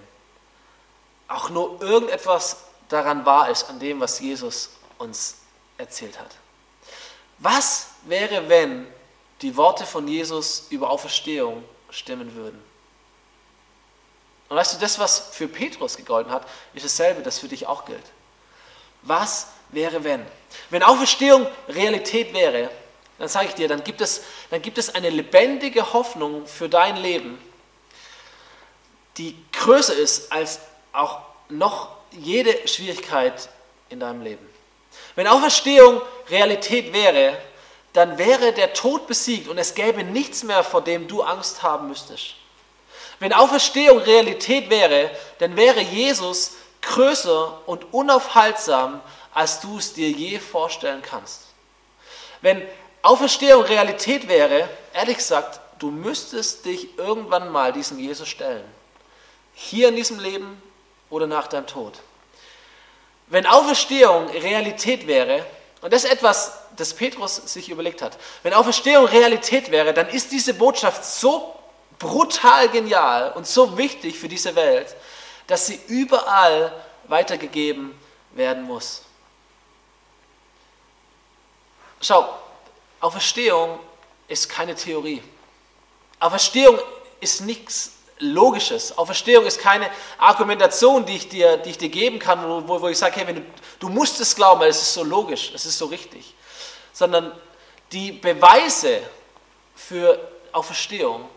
auch 1.28 1.50
nur 1.50 1.82
irgendetwas 1.82 2.58
daran 2.90 3.26
wahr 3.26 3.50
ist, 3.50 3.70
an 3.70 3.80
dem, 3.80 4.00
was 4.00 4.20
Jesus 4.20 4.72
uns 4.98 5.38
erzählt 5.78 6.20
hat. 6.20 6.36
Was 7.40 7.90
wäre, 8.04 8.50
wenn 8.50 8.88
die 9.42 9.56
Worte 9.56 9.86
von 9.86 10.08
Jesus 10.08 10.68
über 10.70 10.90
Auferstehung 10.90 11.64
stimmen 11.90 12.34
würden? 12.36 12.62
Und 14.50 14.58
weißt 14.58 14.76
du, 14.76 14.80
das, 14.80 14.98
was 14.98 15.20
für 15.32 15.48
Petrus 15.48 15.98
gegolten 15.98 16.32
hat, 16.32 16.48
ist 16.74 16.86
dasselbe, 16.86 17.22
das 17.22 17.40
für 17.40 17.48
dich 17.48 17.68
auch 17.68 17.86
gilt. 17.86 18.04
Was 19.02 19.48
wäre, 19.70 20.04
wenn? 20.04 20.26
Wenn 20.70 20.84
Auferstehung 20.84 21.46
Realität 21.68 22.34
wäre, 22.34 22.70
dann 23.20 23.28
sage 23.28 23.48
ich 23.48 23.56
dir, 23.56 23.68
dann 23.68 23.84
gibt, 23.84 24.02
es, 24.02 24.24
dann 24.50 24.62
gibt 24.62 24.78
es 24.78 24.94
eine 24.94 25.10
lebendige 25.10 25.94
Hoffnung 25.94 26.46
für 26.46 26.70
dein 26.70 26.98
Leben, 26.98 27.38
die 29.18 29.36
größer 29.52 29.96
ist 29.96 30.32
als 30.32 30.60
auch 30.94 31.22
noch 31.50 31.90
jede 32.12 32.68
Schwierigkeit 32.68 33.50
in 33.90 34.00
deinem 34.00 34.22
Leben. 34.22 34.48
Wenn 35.16 35.28
Auferstehung 35.28 36.02
Realität 36.30 36.94
wäre, 36.94 37.38
dann 37.94 38.18
wäre 38.18 38.54
der 38.54 38.74
Tod 38.74 39.08
besiegt 39.08 39.48
und 39.48 39.58
es 39.58 39.74
gäbe 39.74 40.04
nichts 40.04 40.44
mehr, 40.44 40.64
vor 40.64 40.82
dem 40.82 41.08
du 41.08 41.24
Angst 41.24 41.64
haben 41.64 41.88
müsstest. 41.88 42.36
Wenn 43.20 43.34
Auferstehung 43.34 43.98
Realität 44.00 44.70
wäre, 44.70 45.10
dann 45.40 45.56
wäre 45.56 45.82
Jesus 45.82 46.58
größer 46.82 47.68
und 47.68 47.94
unaufhaltsam, 47.94 49.02
als 49.34 49.60
du 49.60 49.78
es 49.78 49.94
dir 49.94 50.10
je 50.10 50.40
vorstellen 50.40 51.02
kannst. 51.02 51.46
Wenn 52.42 52.62
Auferstehung 53.02 53.64
Realität 53.64 54.28
wäre, 54.28 54.70
ehrlich 54.94 55.18
gesagt, 55.18 55.60
du 55.80 55.90
müsstest 55.90 56.66
dich 56.66 56.98
irgendwann 56.98 57.52
mal 57.52 57.74
diesem 57.74 58.00
Jesus 58.00 58.28
stellen. 58.28 58.64
Hier 59.54 59.90
in 59.90 59.96
diesem 59.96 60.20
Leben 60.20 60.62
oder 61.10 61.26
nach 61.26 61.48
deinem 61.48 61.68
Tod. 61.68 61.94
Wenn 63.28 63.46
Auferstehung 63.46 64.30
Realität 64.30 65.06
wäre, 65.06 65.46
und 65.82 65.94
das 65.94 66.06
ist 66.06 66.12
etwas, 66.12 66.54
das 66.76 66.94
Petrus 66.94 67.36
sich 67.36 67.70
überlegt 67.70 68.02
hat, 68.02 68.18
wenn 68.44 68.54
Auferstehung 68.54 69.06
Realität 69.06 69.70
wäre, 69.72 69.94
dann 69.94 70.10
ist 70.10 70.32
diese 70.32 70.54
Botschaft 70.54 71.04
so 71.04 71.54
brutal 72.00 72.70
genial 72.70 73.34
und 73.34 73.48
so 73.48 73.78
wichtig 73.78 74.18
für 74.18 74.30
diese 74.30 74.56
Welt, 74.56 74.96
dass 75.48 75.68
sie 75.68 75.80
überall 75.88 76.72
weitergegeben 77.08 77.98
werden 78.32 78.64
muss. 78.64 79.04
Schau, 82.02 82.28
Auferstehung 83.00 83.80
ist 84.28 84.50
keine 84.50 84.76
Theorie. 84.76 85.24
Auferstehung 86.20 86.80
ist 87.20 87.42
nichts 87.42 87.94
Logisches. 88.20 88.98
Auferstehung 88.98 89.46
ist 89.46 89.60
keine 89.60 89.90
Argumentation, 90.18 91.06
die 91.06 91.16
ich 91.18 91.30
dir, 91.30 91.58
die 91.58 91.72
ich 91.72 91.78
dir 91.78 91.90
geben 91.90 92.20
kann, 92.20 92.68
wo, 92.68 92.82
wo 92.82 92.88
ich 92.88 92.98
sage, 92.98 93.16
hey, 93.18 93.28
wenn 93.28 93.36
du, 93.36 93.42
du 93.80 93.90
musst 93.90 94.20
es 94.20 94.36
glauben, 94.36 94.62
weil 94.62 94.70
es 94.70 94.82
ist 94.82 94.94
so 94.94 95.04
logisch, 95.04 95.52
es 95.54 95.66
ist 95.66 95.78
so 95.78 95.86
richtig. 95.86 96.34
Sondern 96.94 97.32
die 97.92 98.12
Beweise 98.12 99.02
für 99.76 100.20
Auferstehung 100.52 101.30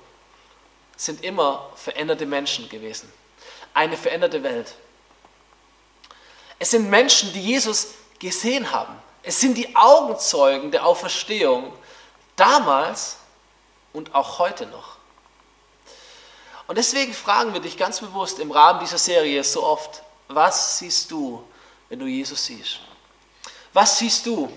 sind 0.96 1.22
immer 1.24 1.70
veränderte 1.76 2.26
Menschen 2.26 2.68
gewesen. 2.68 3.12
Eine 3.72 3.96
veränderte 3.96 4.42
Welt. 4.42 4.74
Es 6.58 6.70
sind 6.70 6.90
Menschen, 6.90 7.32
die 7.32 7.40
Jesus 7.40 7.88
gesehen 8.18 8.70
haben. 8.70 8.94
Es 9.22 9.40
sind 9.40 9.54
die 9.56 9.74
Augenzeugen 9.76 10.70
der 10.70 10.84
Auferstehung 10.84 11.72
damals 12.36 13.16
und 13.92 14.14
auch 14.14 14.38
heute 14.38 14.66
noch. 14.66 14.99
Und 16.70 16.76
deswegen 16.76 17.12
fragen 17.12 17.52
wir 17.52 17.58
dich 17.58 17.76
ganz 17.76 17.98
bewusst 17.98 18.38
im 18.38 18.52
Rahmen 18.52 18.78
dieser 18.78 18.96
Serie 18.96 19.42
so 19.42 19.64
oft, 19.64 20.04
was 20.28 20.78
siehst 20.78 21.10
du, 21.10 21.42
wenn 21.88 21.98
du 21.98 22.06
Jesus 22.06 22.44
siehst? 22.46 22.78
Was 23.72 23.98
siehst 23.98 24.24
du 24.24 24.48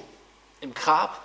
im 0.62 0.76
Grab, 0.76 1.20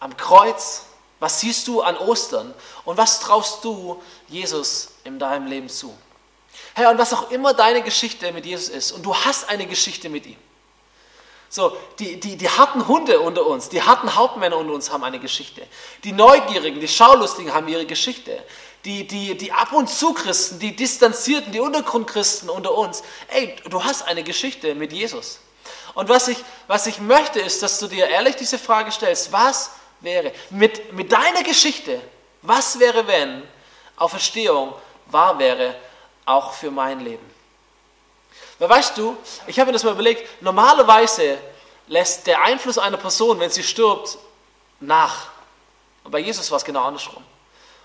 am 0.00 0.16
Kreuz? 0.16 0.82
Was 1.20 1.38
siehst 1.38 1.68
du 1.68 1.80
an 1.80 1.96
Ostern? 1.96 2.52
Und 2.84 2.96
was 2.96 3.20
traust 3.20 3.62
du 3.62 4.02
Jesus 4.26 4.88
in 5.04 5.16
deinem 5.20 5.46
Leben 5.46 5.68
zu? 5.68 5.96
Herr, 6.74 6.90
und 6.90 6.98
was 6.98 7.14
auch 7.14 7.30
immer 7.30 7.54
deine 7.54 7.80
Geschichte 7.80 8.32
mit 8.32 8.46
Jesus 8.46 8.70
ist, 8.70 8.90
und 8.90 9.04
du 9.04 9.14
hast 9.14 9.48
eine 9.48 9.64
Geschichte 9.64 10.08
mit 10.08 10.26
ihm. 10.26 10.38
So, 11.50 11.76
die, 11.98 12.20
die, 12.20 12.36
die 12.36 12.48
harten 12.48 12.86
Hunde 12.88 13.20
unter 13.20 13.46
uns, 13.46 13.68
die 13.70 13.80
harten 13.80 14.14
Hauptmänner 14.14 14.56
unter 14.56 14.74
uns 14.74 14.90
haben 14.90 15.02
eine 15.04 15.18
Geschichte. 15.18 15.66
Die 16.04 16.12
Neugierigen, 16.12 16.78
die 16.78 16.88
Schaulustigen 16.88 17.54
haben 17.54 17.68
ihre 17.68 17.86
Geschichte. 17.86 18.44
Die, 18.88 19.06
die, 19.06 19.36
die 19.36 19.52
Ab- 19.52 19.74
und 19.74 19.90
Zu-Christen, 19.90 20.60
die 20.60 20.74
Distanzierten, 20.74 21.52
die 21.52 21.60
Untergrundchristen 21.60 22.48
unter 22.48 22.72
uns. 22.72 23.02
Ey, 23.28 23.54
du 23.68 23.84
hast 23.84 24.08
eine 24.08 24.22
Geschichte 24.22 24.74
mit 24.74 24.94
Jesus. 24.94 25.40
Und 25.92 26.08
was 26.08 26.28
ich, 26.28 26.38
was 26.68 26.86
ich 26.86 26.98
möchte, 26.98 27.38
ist, 27.38 27.62
dass 27.62 27.78
du 27.80 27.86
dir 27.86 28.08
ehrlich 28.08 28.36
diese 28.36 28.58
Frage 28.58 28.90
stellst, 28.90 29.30
was 29.30 29.72
wäre 30.00 30.32
mit, 30.48 30.94
mit 30.94 31.12
deiner 31.12 31.42
Geschichte, 31.42 32.00
was 32.40 32.78
wäre, 32.78 33.06
wenn 33.06 33.42
Auferstehung 33.96 34.72
wahr 35.04 35.38
wäre, 35.38 35.74
auch 36.24 36.54
für 36.54 36.70
mein 36.70 37.00
Leben? 37.00 37.30
Weil 38.58 38.70
weißt 38.70 38.96
du, 38.96 39.18
ich 39.46 39.58
habe 39.60 39.66
mir 39.66 39.74
das 39.74 39.84
mal 39.84 39.92
überlegt, 39.92 40.26
normalerweise 40.40 41.36
lässt 41.88 42.26
der 42.26 42.42
Einfluss 42.42 42.78
einer 42.78 42.96
Person, 42.96 43.38
wenn 43.38 43.50
sie 43.50 43.62
stirbt, 43.62 44.16
nach. 44.80 45.26
Und 46.04 46.10
bei 46.10 46.20
Jesus 46.20 46.50
war 46.50 46.56
es 46.56 46.64
genau 46.64 46.84
andersrum. 46.84 47.22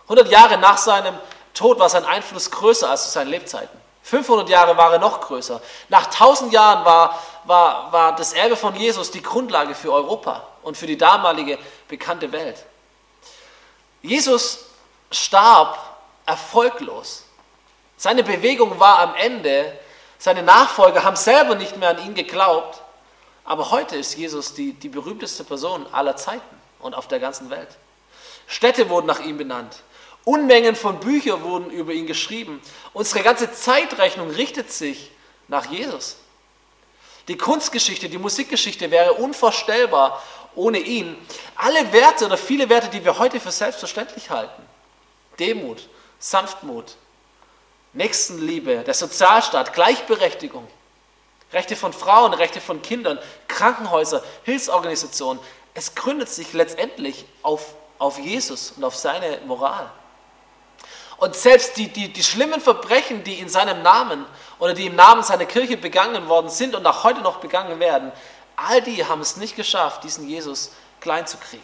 100 0.04 0.30
Jahre 0.30 0.58
nach 0.58 0.78
seinem 0.78 1.18
Tod 1.54 1.80
war 1.80 1.90
sein 1.90 2.06
Einfluss 2.06 2.50
größer 2.52 2.90
als 2.90 3.06
zu 3.06 3.10
seinen 3.12 3.30
Lebzeiten. 3.30 3.82
500 4.04 4.50
Jahre 4.50 4.76
war 4.76 4.92
er 4.94 5.00
noch 5.00 5.22
größer. 5.22 5.62
Nach 5.90 6.06
1000 6.06 6.52
Jahren 6.52 6.84
war, 6.84 7.22
war, 7.46 7.92
war 7.92 8.16
das 8.16 8.34
Erbe 8.34 8.58
von 8.58 8.76
Jesus 8.76 9.12
die 9.12 9.22
Grundlage 9.22 9.76
für 9.76 9.94
Europa 9.94 10.46
und 10.64 10.76
für 10.76 10.88
die 10.88 10.98
damalige 10.98 11.58
bekannte 11.88 12.32
Welt. 12.32 12.66
Jesus 14.02 14.66
starb 15.10 15.78
erfolglos. 16.26 17.24
Seine 17.96 18.24
Bewegung 18.24 18.80
war 18.80 19.00
am 19.00 19.16
Ende 19.16 19.80
seine 20.24 20.42
Nachfolger 20.42 21.04
haben 21.04 21.18
selber 21.18 21.56
nicht 21.56 21.76
mehr 21.76 21.90
an 21.90 21.98
ihn 21.98 22.14
geglaubt. 22.14 22.80
Aber 23.44 23.72
heute 23.72 23.98
ist 23.98 24.16
Jesus 24.16 24.54
die, 24.54 24.72
die 24.72 24.88
berühmteste 24.88 25.44
Person 25.44 25.86
aller 25.92 26.16
Zeiten 26.16 26.56
und 26.80 26.96
auf 26.96 27.10
der 27.10 27.20
ganzen 27.20 27.50
Welt. 27.50 27.68
Städte 28.48 28.88
wurden 28.88 29.06
nach 29.06 29.20
ihm 29.20 29.38
benannt. 29.38 29.84
Unmengen 30.26 30.76
von 30.76 31.00
Büchern 31.00 31.44
wurden 31.44 31.70
über 31.70 31.92
ihn 31.92 32.08
geschrieben. 32.08 32.62
Unsere 32.94 33.24
ganze 33.24 33.52
Zeitrechnung 33.52 34.30
richtet 34.30 34.72
sich 34.72 35.12
nach 35.48 35.66
Jesus. 35.66 36.18
Die 37.28 37.38
Kunstgeschichte, 37.38 38.10
die 38.10 38.18
Musikgeschichte 38.18 38.92
wäre 38.92 39.14
unvorstellbar 39.14 40.22
ohne 40.56 40.80
ihn. 40.80 41.18
Alle 41.56 41.92
Werte 41.92 42.26
oder 42.26 42.38
viele 42.38 42.70
Werte, 42.70 42.90
die 42.90 43.04
wir 43.04 43.18
heute 43.18 43.40
für 43.40 43.52
selbstverständlich 43.52 44.30
halten. 44.30 44.62
Demut, 45.40 45.90
Sanftmut, 46.20 46.96
Nächstenliebe, 47.94 48.84
der 48.86 48.94
Sozialstaat, 48.94 49.74
Gleichberechtigung, 49.74 50.68
Rechte 51.52 51.76
von 51.76 51.94
Frauen, 51.94 52.34
Rechte 52.34 52.62
von 52.62 52.82
Kindern, 52.82 53.20
Krankenhäuser, 53.48 54.24
Hilfsorganisationen. 54.44 55.42
Es 55.74 55.96
gründet 55.96 56.30
sich 56.30 56.54
letztendlich 56.54 57.26
auf, 57.42 57.76
auf 58.00 58.20
Jesus 58.20 58.72
und 58.72 58.84
auf 58.84 58.96
seine 58.96 59.40
Moral. 59.46 59.92
Und 61.24 61.38
selbst 61.38 61.78
die, 61.78 61.88
die, 61.88 62.12
die 62.12 62.22
schlimmen 62.22 62.60
Verbrechen, 62.60 63.24
die 63.24 63.40
in 63.40 63.48
seinem 63.48 63.82
Namen 63.82 64.26
oder 64.60 64.74
die 64.74 64.88
im 64.88 64.98
Namen 64.98 65.24
seiner 65.24 65.46
Kirche 65.46 65.78
begangen 65.78 66.28
worden 66.28 66.50
sind 66.50 66.76
und 66.76 66.86
auch 66.86 67.06
heute 67.06 67.22
noch 67.22 67.38
begangen 67.38 67.80
werden, 67.80 68.12
all 68.58 68.82
die 68.82 69.06
haben 69.06 69.22
es 69.22 69.38
nicht 69.38 69.56
geschafft, 69.56 70.04
diesen 70.04 70.28
Jesus 70.28 70.74
klein 71.00 71.26
zu 71.26 71.38
kriegen. 71.38 71.64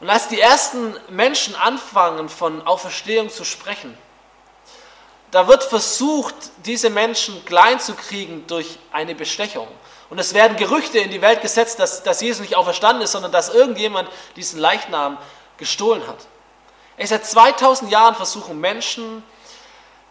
Und 0.00 0.10
als 0.10 0.26
die 0.26 0.40
ersten 0.40 0.96
Menschen 1.08 1.54
anfangen, 1.54 2.28
von 2.28 2.66
Auferstehung 2.66 3.30
zu 3.30 3.44
sprechen, 3.44 3.96
da 5.30 5.46
wird 5.46 5.62
versucht, 5.62 6.34
diese 6.64 6.90
Menschen 6.90 7.44
klein 7.44 7.78
zu 7.78 7.94
kriegen 7.94 8.44
durch 8.48 8.80
eine 8.90 9.14
Bestechung. 9.14 9.68
Und 10.10 10.18
es 10.18 10.34
werden 10.34 10.56
Gerüchte 10.56 10.98
in 10.98 11.12
die 11.12 11.22
Welt 11.22 11.42
gesetzt, 11.42 11.78
dass, 11.78 12.02
dass 12.02 12.20
Jesus 12.20 12.40
nicht 12.40 12.56
auferstanden 12.56 13.04
ist, 13.04 13.12
sondern 13.12 13.30
dass 13.30 13.54
irgendjemand 13.54 14.08
diesen 14.34 14.58
Leichnam 14.58 15.16
gestohlen 15.58 16.04
hat. 16.08 16.26
Seit 17.02 17.26
2000 17.26 17.90
Jahren 17.90 18.14
versuchen 18.14 18.60
Menschen, 18.60 19.22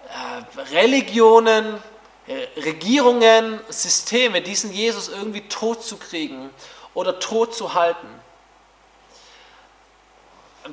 äh, 0.08 0.60
Religionen, 0.76 1.82
äh, 2.28 2.48
Regierungen, 2.62 3.60
Systeme, 3.70 4.42
diesen 4.42 4.72
Jesus 4.72 5.10
irgendwie 5.10 5.42
tot 5.42 5.84
zu 5.84 5.98
kriegen 5.98 6.50
oder 6.94 7.20
tot 7.20 7.56
zu 7.56 7.74
halten 7.74 8.08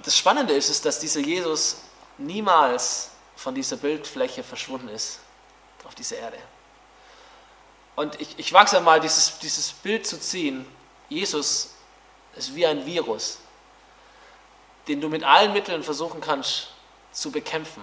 das 0.00 0.16
Spannende 0.16 0.54
ist, 0.54 0.70
ist, 0.70 0.84
dass 0.84 0.98
dieser 0.98 1.20
Jesus 1.20 1.76
niemals 2.16 3.10
von 3.36 3.54
dieser 3.54 3.76
Bildfläche 3.76 4.42
verschwunden 4.42 4.88
ist 4.88 5.18
auf 5.84 5.94
dieser 5.94 6.16
Erde. 6.16 6.38
Und 7.96 8.18
ich, 8.20 8.38
ich 8.38 8.52
wage 8.52 8.74
es 8.74 8.82
mal, 8.82 9.00
dieses, 9.00 9.38
dieses 9.38 9.72
Bild 9.72 10.06
zu 10.06 10.18
ziehen. 10.18 10.66
Jesus 11.08 11.74
ist 12.36 12.54
wie 12.54 12.64
ein 12.64 12.86
Virus, 12.86 13.38
den 14.88 15.00
du 15.00 15.08
mit 15.08 15.24
allen 15.24 15.52
Mitteln 15.52 15.82
versuchen 15.82 16.20
kannst 16.20 16.68
zu 17.12 17.30
bekämpfen. 17.30 17.82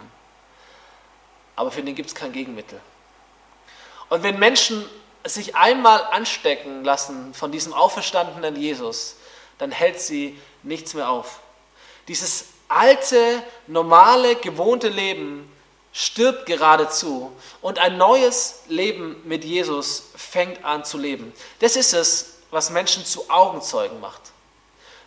Aber 1.55 1.71
für 1.71 1.83
den 1.83 1.95
gibt 1.95 2.09
es 2.09 2.15
kein 2.15 2.31
Gegenmittel. 2.31 2.79
Und 4.09 4.23
wenn 4.23 4.39
Menschen 4.39 4.85
sich 5.25 5.55
einmal 5.55 6.03
anstecken 6.11 6.83
lassen 6.83 7.33
von 7.33 7.51
diesem 7.51 7.73
auferstandenen 7.73 8.55
Jesus, 8.55 9.17
dann 9.57 9.71
hält 9.71 9.99
sie 9.99 10.39
nichts 10.63 10.93
mehr 10.93 11.09
auf. 11.09 11.39
Dieses 12.07 12.45
alte, 12.67 13.43
normale, 13.67 14.35
gewohnte 14.35 14.87
Leben 14.87 15.51
stirbt 15.91 16.45
geradezu 16.45 17.31
und 17.61 17.79
ein 17.79 17.97
neues 17.97 18.61
Leben 18.67 19.21
mit 19.25 19.43
Jesus 19.43 20.09
fängt 20.15 20.63
an 20.63 20.85
zu 20.85 20.97
leben. 20.97 21.33
Das 21.59 21.75
ist 21.75 21.93
es, 21.93 22.37
was 22.51 22.69
Menschen 22.69 23.05
zu 23.05 23.29
Augenzeugen 23.29 23.99
macht. 23.99 24.21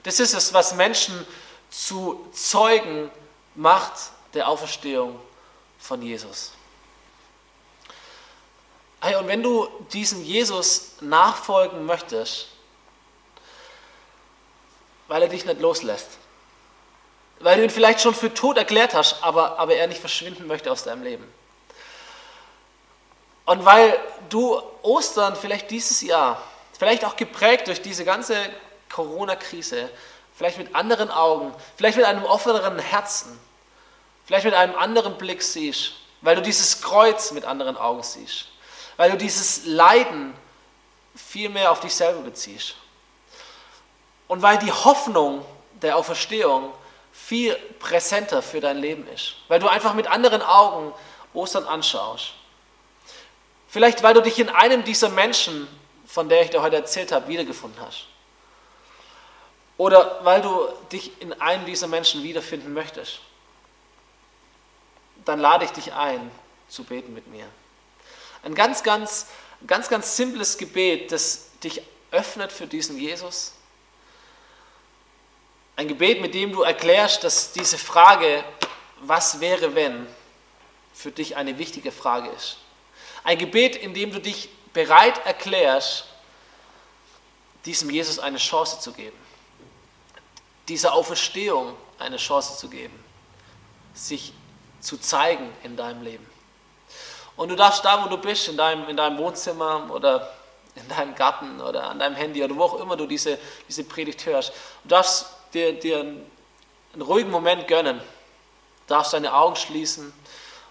Das 0.03 0.21
ist 0.21 0.35
es, 0.35 0.53
was 0.53 0.75
Menschen 0.75 1.27
zu 1.73 2.29
Zeugen 2.33 3.11
macht 3.55 3.93
der 4.35 4.47
Auferstehung 4.47 5.19
von 5.79 6.03
Jesus. 6.03 6.53
Hey, 9.01 9.17
und 9.17 9.27
wenn 9.27 9.43
du 9.43 9.67
diesem 9.93 10.23
Jesus 10.23 10.97
nachfolgen 11.01 11.87
möchtest, 11.87 12.49
weil 15.09 15.23
er 15.23 15.29
dich 15.29 15.45
nicht 15.45 15.61
loslässt, 15.61 16.09
weil 17.41 17.57
du 17.57 17.65
ihn 17.65 17.71
vielleicht 17.71 18.01
schon 18.01 18.15
für 18.15 18.33
tot 18.33 18.59
erklärt 18.59 18.95
hast, 18.95 19.23
aber, 19.23 19.59
aber 19.59 19.75
er 19.75 19.87
nicht 19.87 20.01
verschwinden 20.01 20.47
möchte 20.47 20.71
aus 20.71 20.85
deinem 20.85 21.03
Leben. 21.03 21.27
Und 23.47 23.65
weil 23.65 23.99
du 24.29 24.63
Ostern 24.83 25.35
vielleicht 25.35 25.71
dieses 25.71 26.03
Jahr, 26.03 26.41
vielleicht 26.79 27.05
auch 27.05 27.17
geprägt 27.17 27.67
durch 27.67 27.83
diese 27.83 28.05
ganze 28.05 28.37
Corona-Krise, 28.91 29.91
vielleicht 30.35 30.59
mit 30.59 30.75
anderen 30.75 31.11
Augen, 31.11 31.53
vielleicht 31.77 31.97
mit 31.97 32.07
einem 32.07 32.25
offeneren 32.25 32.79
Herzen, 32.79 33.38
vielleicht 34.25 34.45
mit 34.45 34.55
einem 34.55 34.75
anderen 34.75 35.18
Blick 35.18 35.42
siehst, 35.42 35.92
weil 36.21 36.37
du 36.37 36.42
dieses 36.42 36.81
Kreuz 36.81 37.33
mit 37.33 37.45
anderen 37.45 37.77
Augen 37.77 38.03
siehst, 38.03 38.47
weil 38.97 39.11
du 39.11 39.16
dieses 39.16 39.66
Leiden 39.66 40.35
viel 41.14 41.49
mehr 41.49 41.71
auf 41.71 41.81
dich 41.81 41.95
selber 41.95 42.21
beziehst. 42.21 42.75
Und 44.29 44.40
weil 44.40 44.59
die 44.59 44.73
Hoffnung 44.73 45.45
der 45.83 45.97
Auferstehung 45.97 46.73
viel 47.12 47.55
präsenter 47.79 48.40
für 48.40 48.61
dein 48.61 48.79
Leben 48.79 49.07
ist, 49.09 49.35
weil 49.49 49.61
du 49.61 49.68
einfach 49.68 49.95
mit 49.95 50.07
anderen 50.07 50.42
Augen 50.42 50.95
Ostern 51.35 51.64
anschaust. 51.64 52.33
Vielleicht 53.68 54.03
weil 54.03 54.14
du 54.14 54.23
dich 54.23 54.38
in 54.38 54.49
einem 54.49 54.85
dieser 54.85 55.09
Menschen, 55.09 55.66
von 56.07 56.29
der 56.29 56.42
ich 56.42 56.51
dir 56.51 56.62
heute 56.62 56.77
erzählt 56.77 57.12
habe, 57.12 57.29
wiedergefunden 57.29 57.81
hast. 57.85 58.07
Oder 59.77 60.25
weil 60.25 60.43
du 60.43 60.69
dich 60.91 61.21
in 61.21 61.33
einem 61.41 61.65
dieser 61.67 61.87
Menschen 61.87 62.23
wiederfinden 62.23 62.73
möchtest. 62.73 63.21
Dann 65.25 65.41
lade 65.41 65.65
ich 65.65 65.71
dich 65.71 65.93
ein, 65.93 66.31
zu 66.69 66.85
beten 66.85 67.15
mit 67.15 67.27
mir. 67.29 67.47
Ein 68.43 68.55
ganz, 68.55 68.83
ganz, 68.83 69.27
ganz, 69.67 69.89
ganz 69.89 70.17
simples 70.17 70.59
Gebet, 70.59 71.13
das 71.13 71.51
dich 71.63 71.83
öffnet 72.11 72.53
für 72.53 72.67
diesen 72.67 72.99
Jesus 72.99 73.53
ein 75.77 75.89
Gebet, 75.89 76.21
mit 76.21 76.35
dem 76.35 76.53
du 76.53 76.63
erklärst, 76.63 77.25
dass 77.25 77.53
diese 77.53 77.79
Frage, 77.79 78.45
was 79.01 79.41
wäre 79.41 79.75
wenn, 79.75 80.07
für 80.95 81.11
dich 81.11 81.37
eine 81.37 81.59
wichtige 81.59 81.91
Frage 81.91 82.29
ist. 82.31 82.59
Ein 83.25 83.39
Gebet, 83.39 83.77
in 83.77 83.95
dem 83.95 84.13
du 84.13 84.21
dich 84.21 84.49
bereit 84.73 85.25
erklärst, 85.25 86.05
diesem 87.65 87.91
Jesus 87.91 88.19
eine 88.19 88.39
Chance 88.39 88.81
zu 88.81 88.93
geben. 88.93 89.17
Dieser 90.73 90.95
Auferstehung 90.95 91.75
eine 91.99 92.17
Chance 92.17 92.57
zu 92.57 92.71
geben, 92.71 92.99
sich 93.93 94.33
zu 94.81 94.97
zeigen 94.97 95.51
in 95.63 95.77
deinem 95.77 96.03
Leben. 96.03 96.27
Und 97.37 97.51
du 97.51 97.57
darfst 97.57 97.85
da, 97.85 98.03
wo 98.03 98.09
du 98.09 98.17
bist, 98.17 98.49
in 98.49 98.57
deinem, 98.57 98.89
in 98.89 98.97
deinem 98.97 99.19
Wohnzimmer 99.19 99.91
oder 99.93 100.33
in 100.75 100.89
deinem 100.89 101.15
Garten 101.15 101.61
oder 101.61 101.91
an 101.91 101.99
deinem 101.99 102.17
Handy 102.17 102.43
oder 102.43 102.57
wo 102.57 102.63
auch 102.63 102.81
immer 102.81 102.97
du 102.97 103.07
diese, 103.07 103.39
diese 103.69 103.85
Predigt 103.85 104.25
hörst, 104.25 104.55
du 104.85 104.89
darfst 104.89 105.27
dir, 105.53 105.79
dir 105.79 106.01
einen, 106.01 107.03
ruhigen 107.03 107.31
Moment 107.31 107.69
gönnen, 107.69 107.99
du 107.99 108.95
darfst 108.95 109.13
deine 109.13 109.35
Augen 109.35 109.57
schließen, 109.57 110.11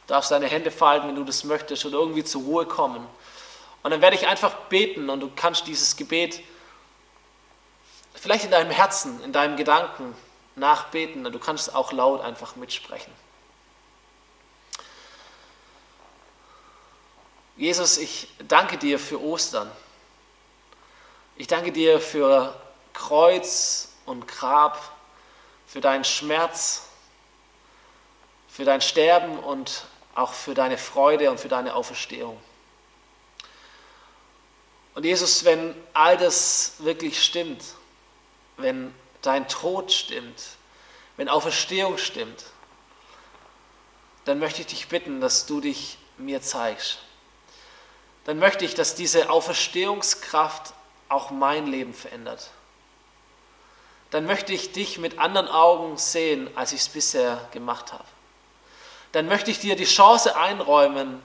darfst 0.08 0.32
deine 0.32 0.48
Hände 0.48 0.72
falten, 0.72 1.10
wenn 1.10 1.16
du 1.16 1.24
das 1.24 1.44
möchtest, 1.44 1.86
oder 1.86 2.00
irgendwie 2.00 2.24
zur 2.24 2.42
Ruhe 2.42 2.66
kommen. 2.66 3.06
Und 3.84 3.92
dann 3.92 4.02
werde 4.02 4.16
ich 4.16 4.26
einfach 4.26 4.56
beten 4.70 5.12
und 5.12 5.20
du 5.20 5.30
kannst 5.36 5.68
dieses 5.68 5.96
Gebet 5.96 6.42
vielleicht 8.22 8.46
in 8.46 8.52
deinem 8.52 8.70
Herzen, 8.70 9.22
in 9.24 9.34
deinem 9.34 9.58
Gedanken 9.58 10.16
nachbeten 10.56 11.24
du 11.24 11.40
kannst 11.40 11.74
auch 11.74 11.92
laut 11.92 12.22
einfach 12.22 12.56
mitsprechen. 12.56 13.12
Jesus, 17.58 17.98
ich 17.98 18.28
danke 18.48 18.78
dir 18.78 19.00
für 19.00 19.20
Ostern. 19.20 19.72
Ich 21.36 21.48
danke 21.48 21.72
dir 21.72 22.00
für 22.00 22.60
Kreuz 22.94 23.90
und 24.06 24.28
Grab, 24.28 24.80
für 25.66 25.82
deinen 25.82 26.04
Schmerz, 26.04 26.84
für 28.48 28.66
dein 28.66 28.82
Sterben 28.82 29.40
und 29.40 29.86
auch 30.14 30.34
für 30.34 30.54
deine 30.54 30.78
Freude 30.78 31.32
und 31.32 31.40
für 31.40 31.50
deine 31.50 31.74
Auferstehung. 31.74 32.40
Und 34.94 35.06
Jesus, 35.06 35.44
wenn 35.44 35.74
all 35.94 36.18
das 36.18 36.76
wirklich 36.80 37.24
stimmt, 37.24 37.64
wenn 38.58 38.94
dein 39.22 39.48
Tod 39.48 39.92
stimmt, 39.92 40.42
wenn 41.18 41.30
Auferstehung 41.30 41.98
stimmt, 41.98 42.46
dann 44.26 44.40
möchte 44.40 44.62
ich 44.62 44.68
dich 44.68 44.88
bitten, 44.88 45.22
dass 45.22 45.46
du 45.46 45.62
dich 45.62 45.98
mir 46.18 46.42
zeigst. 46.42 47.00
Dann 48.26 48.38
möchte 48.38 48.66
ich, 48.66 48.76
dass 48.76 48.96
diese 48.96 49.30
Auferstehungskraft 49.30 50.74
auch 51.10 51.32
mein 51.32 51.68
Leben 51.68 51.94
verändert. 51.94 52.52
Dann 54.12 54.26
möchte 54.26 54.54
ich 54.54 54.72
dich 54.72 55.00
mit 55.00 55.20
anderen 55.20 55.48
Augen 55.48 55.98
sehen, 55.98 56.50
als 56.56 56.74
ich 56.74 56.82
es 56.82 56.90
bisher 56.90 57.48
gemacht 57.52 57.94
habe. 57.94 58.06
Dann 59.12 59.26
möchte 59.28 59.52
ich 59.52 59.60
dir 59.60 59.76
die 59.76 59.86
Chance 59.86 60.36
einräumen, 60.38 61.22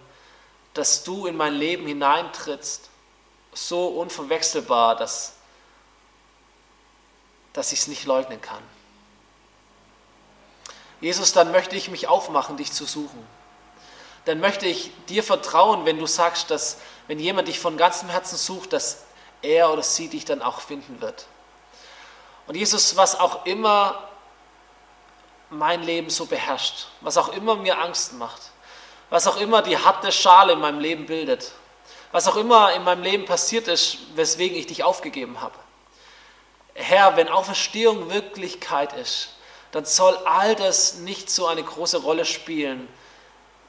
dass 0.74 1.04
du 1.04 1.26
in 1.26 1.36
mein 1.36 1.54
Leben 1.54 1.86
hineintrittst, 1.86 2.90
so 3.52 3.88
unverwechselbar, 3.88 4.96
dass 4.96 5.35
dass 7.56 7.72
ich 7.72 7.80
es 7.80 7.88
nicht 7.88 8.04
leugnen 8.04 8.40
kann. 8.40 8.62
Jesus, 11.00 11.32
dann 11.32 11.52
möchte 11.52 11.74
ich 11.74 11.90
mich 11.90 12.06
aufmachen, 12.06 12.58
dich 12.58 12.70
zu 12.70 12.84
suchen. 12.84 13.26
Dann 14.26 14.40
möchte 14.40 14.66
ich 14.66 14.90
dir 15.08 15.22
vertrauen, 15.22 15.86
wenn 15.86 15.98
du 15.98 16.06
sagst, 16.06 16.50
dass 16.50 16.78
wenn 17.06 17.18
jemand 17.18 17.48
dich 17.48 17.58
von 17.58 17.78
ganzem 17.78 18.10
Herzen 18.10 18.36
sucht, 18.36 18.74
dass 18.74 19.04
er 19.40 19.72
oder 19.72 19.82
sie 19.82 20.08
dich 20.08 20.26
dann 20.26 20.42
auch 20.42 20.60
finden 20.60 21.00
wird. 21.00 21.26
Und 22.46 22.56
Jesus, 22.56 22.96
was 22.96 23.18
auch 23.18 23.46
immer 23.46 24.06
mein 25.48 25.82
Leben 25.82 26.10
so 26.10 26.26
beherrscht, 26.26 26.88
was 27.00 27.16
auch 27.16 27.28
immer 27.28 27.56
mir 27.56 27.80
Angst 27.80 28.12
macht, 28.14 28.42
was 29.08 29.26
auch 29.26 29.36
immer 29.38 29.62
die 29.62 29.78
harte 29.78 30.12
Schale 30.12 30.54
in 30.54 30.60
meinem 30.60 30.80
Leben 30.80 31.06
bildet, 31.06 31.52
was 32.12 32.28
auch 32.28 32.36
immer 32.36 32.74
in 32.74 32.84
meinem 32.84 33.02
Leben 33.02 33.24
passiert 33.24 33.66
ist, 33.68 33.98
weswegen 34.14 34.58
ich 34.58 34.66
dich 34.66 34.84
aufgegeben 34.84 35.40
habe. 35.40 35.65
Herr, 36.76 37.16
wenn 37.16 37.28
Auferstehung 37.28 38.10
Wirklichkeit 38.10 38.92
ist, 38.92 39.30
dann 39.72 39.84
soll 39.84 40.14
all 40.24 40.54
das 40.54 40.96
nicht 40.96 41.30
so 41.30 41.46
eine 41.46 41.62
große 41.62 41.98
Rolle 41.98 42.24
spielen, 42.24 42.86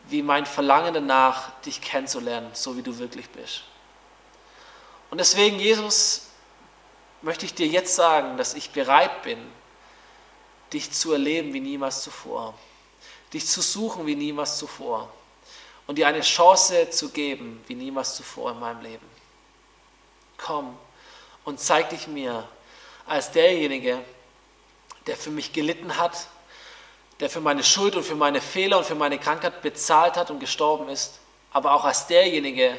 wie 0.09 0.21
mein 0.21 0.45
Verlangen 0.45 0.93
danach, 0.93 1.51
dich 1.61 1.81
kennenzulernen, 1.81 2.49
so 2.53 2.77
wie 2.77 2.81
du 2.81 2.97
wirklich 2.97 3.29
bist. 3.29 3.63
Und 5.09 5.19
deswegen, 5.19 5.59
Jesus, 5.59 6.27
möchte 7.21 7.45
ich 7.45 7.53
dir 7.53 7.67
jetzt 7.67 7.95
sagen, 7.95 8.37
dass 8.37 8.53
ich 8.53 8.71
bereit 8.71 9.23
bin, 9.23 9.39
dich 10.73 10.91
zu 10.91 11.13
erleben 11.13 11.53
wie 11.53 11.61
niemals 11.61 12.03
zuvor, 12.03 12.53
dich 13.33 13.47
zu 13.47 13.61
suchen 13.61 14.05
wie 14.05 14.15
niemals 14.15 14.57
zuvor 14.57 15.09
und 15.87 15.97
dir 15.97 16.07
eine 16.07 16.21
Chance 16.21 16.89
zu 16.89 17.09
geben 17.09 17.63
wie 17.67 17.75
niemals 17.75 18.15
zuvor 18.15 18.51
in 18.51 18.59
meinem 18.59 18.81
Leben. 18.81 19.05
Komm 20.37 20.77
und 21.45 21.59
zeig 21.59 21.89
dich 21.89 22.07
mir 22.07 22.47
als 23.07 23.31
derjenige, 23.31 24.03
der 25.07 25.17
für 25.17 25.31
mich 25.31 25.53
gelitten 25.53 25.97
hat, 25.97 26.27
der 27.19 27.29
für 27.29 27.41
meine 27.41 27.63
Schuld 27.63 27.95
und 27.95 28.03
für 28.03 28.15
meine 28.15 28.41
Fehler 28.41 28.77
und 28.77 28.85
für 28.85 28.95
meine 28.95 29.17
Krankheit 29.17 29.61
bezahlt 29.61 30.17
hat 30.17 30.29
und 30.29 30.39
gestorben 30.39 30.89
ist, 30.89 31.19
aber 31.51 31.73
auch 31.73 31.85
als 31.85 32.07
derjenige, 32.07 32.77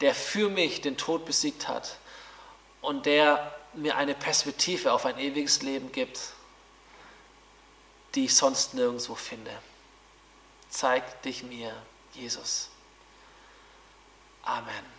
der 0.00 0.14
für 0.14 0.50
mich 0.50 0.80
den 0.80 0.96
Tod 0.96 1.24
besiegt 1.24 1.68
hat 1.68 1.96
und 2.82 3.06
der 3.06 3.54
mir 3.72 3.96
eine 3.96 4.14
Perspektive 4.14 4.92
auf 4.92 5.06
ein 5.06 5.18
ewiges 5.18 5.62
Leben 5.62 5.90
gibt, 5.92 6.20
die 8.14 8.26
ich 8.26 8.36
sonst 8.36 8.74
nirgendwo 8.74 9.14
finde. 9.14 9.50
Zeig 10.68 11.22
dich 11.22 11.42
mir, 11.42 11.72
Jesus. 12.12 12.68
Amen. 14.42 14.93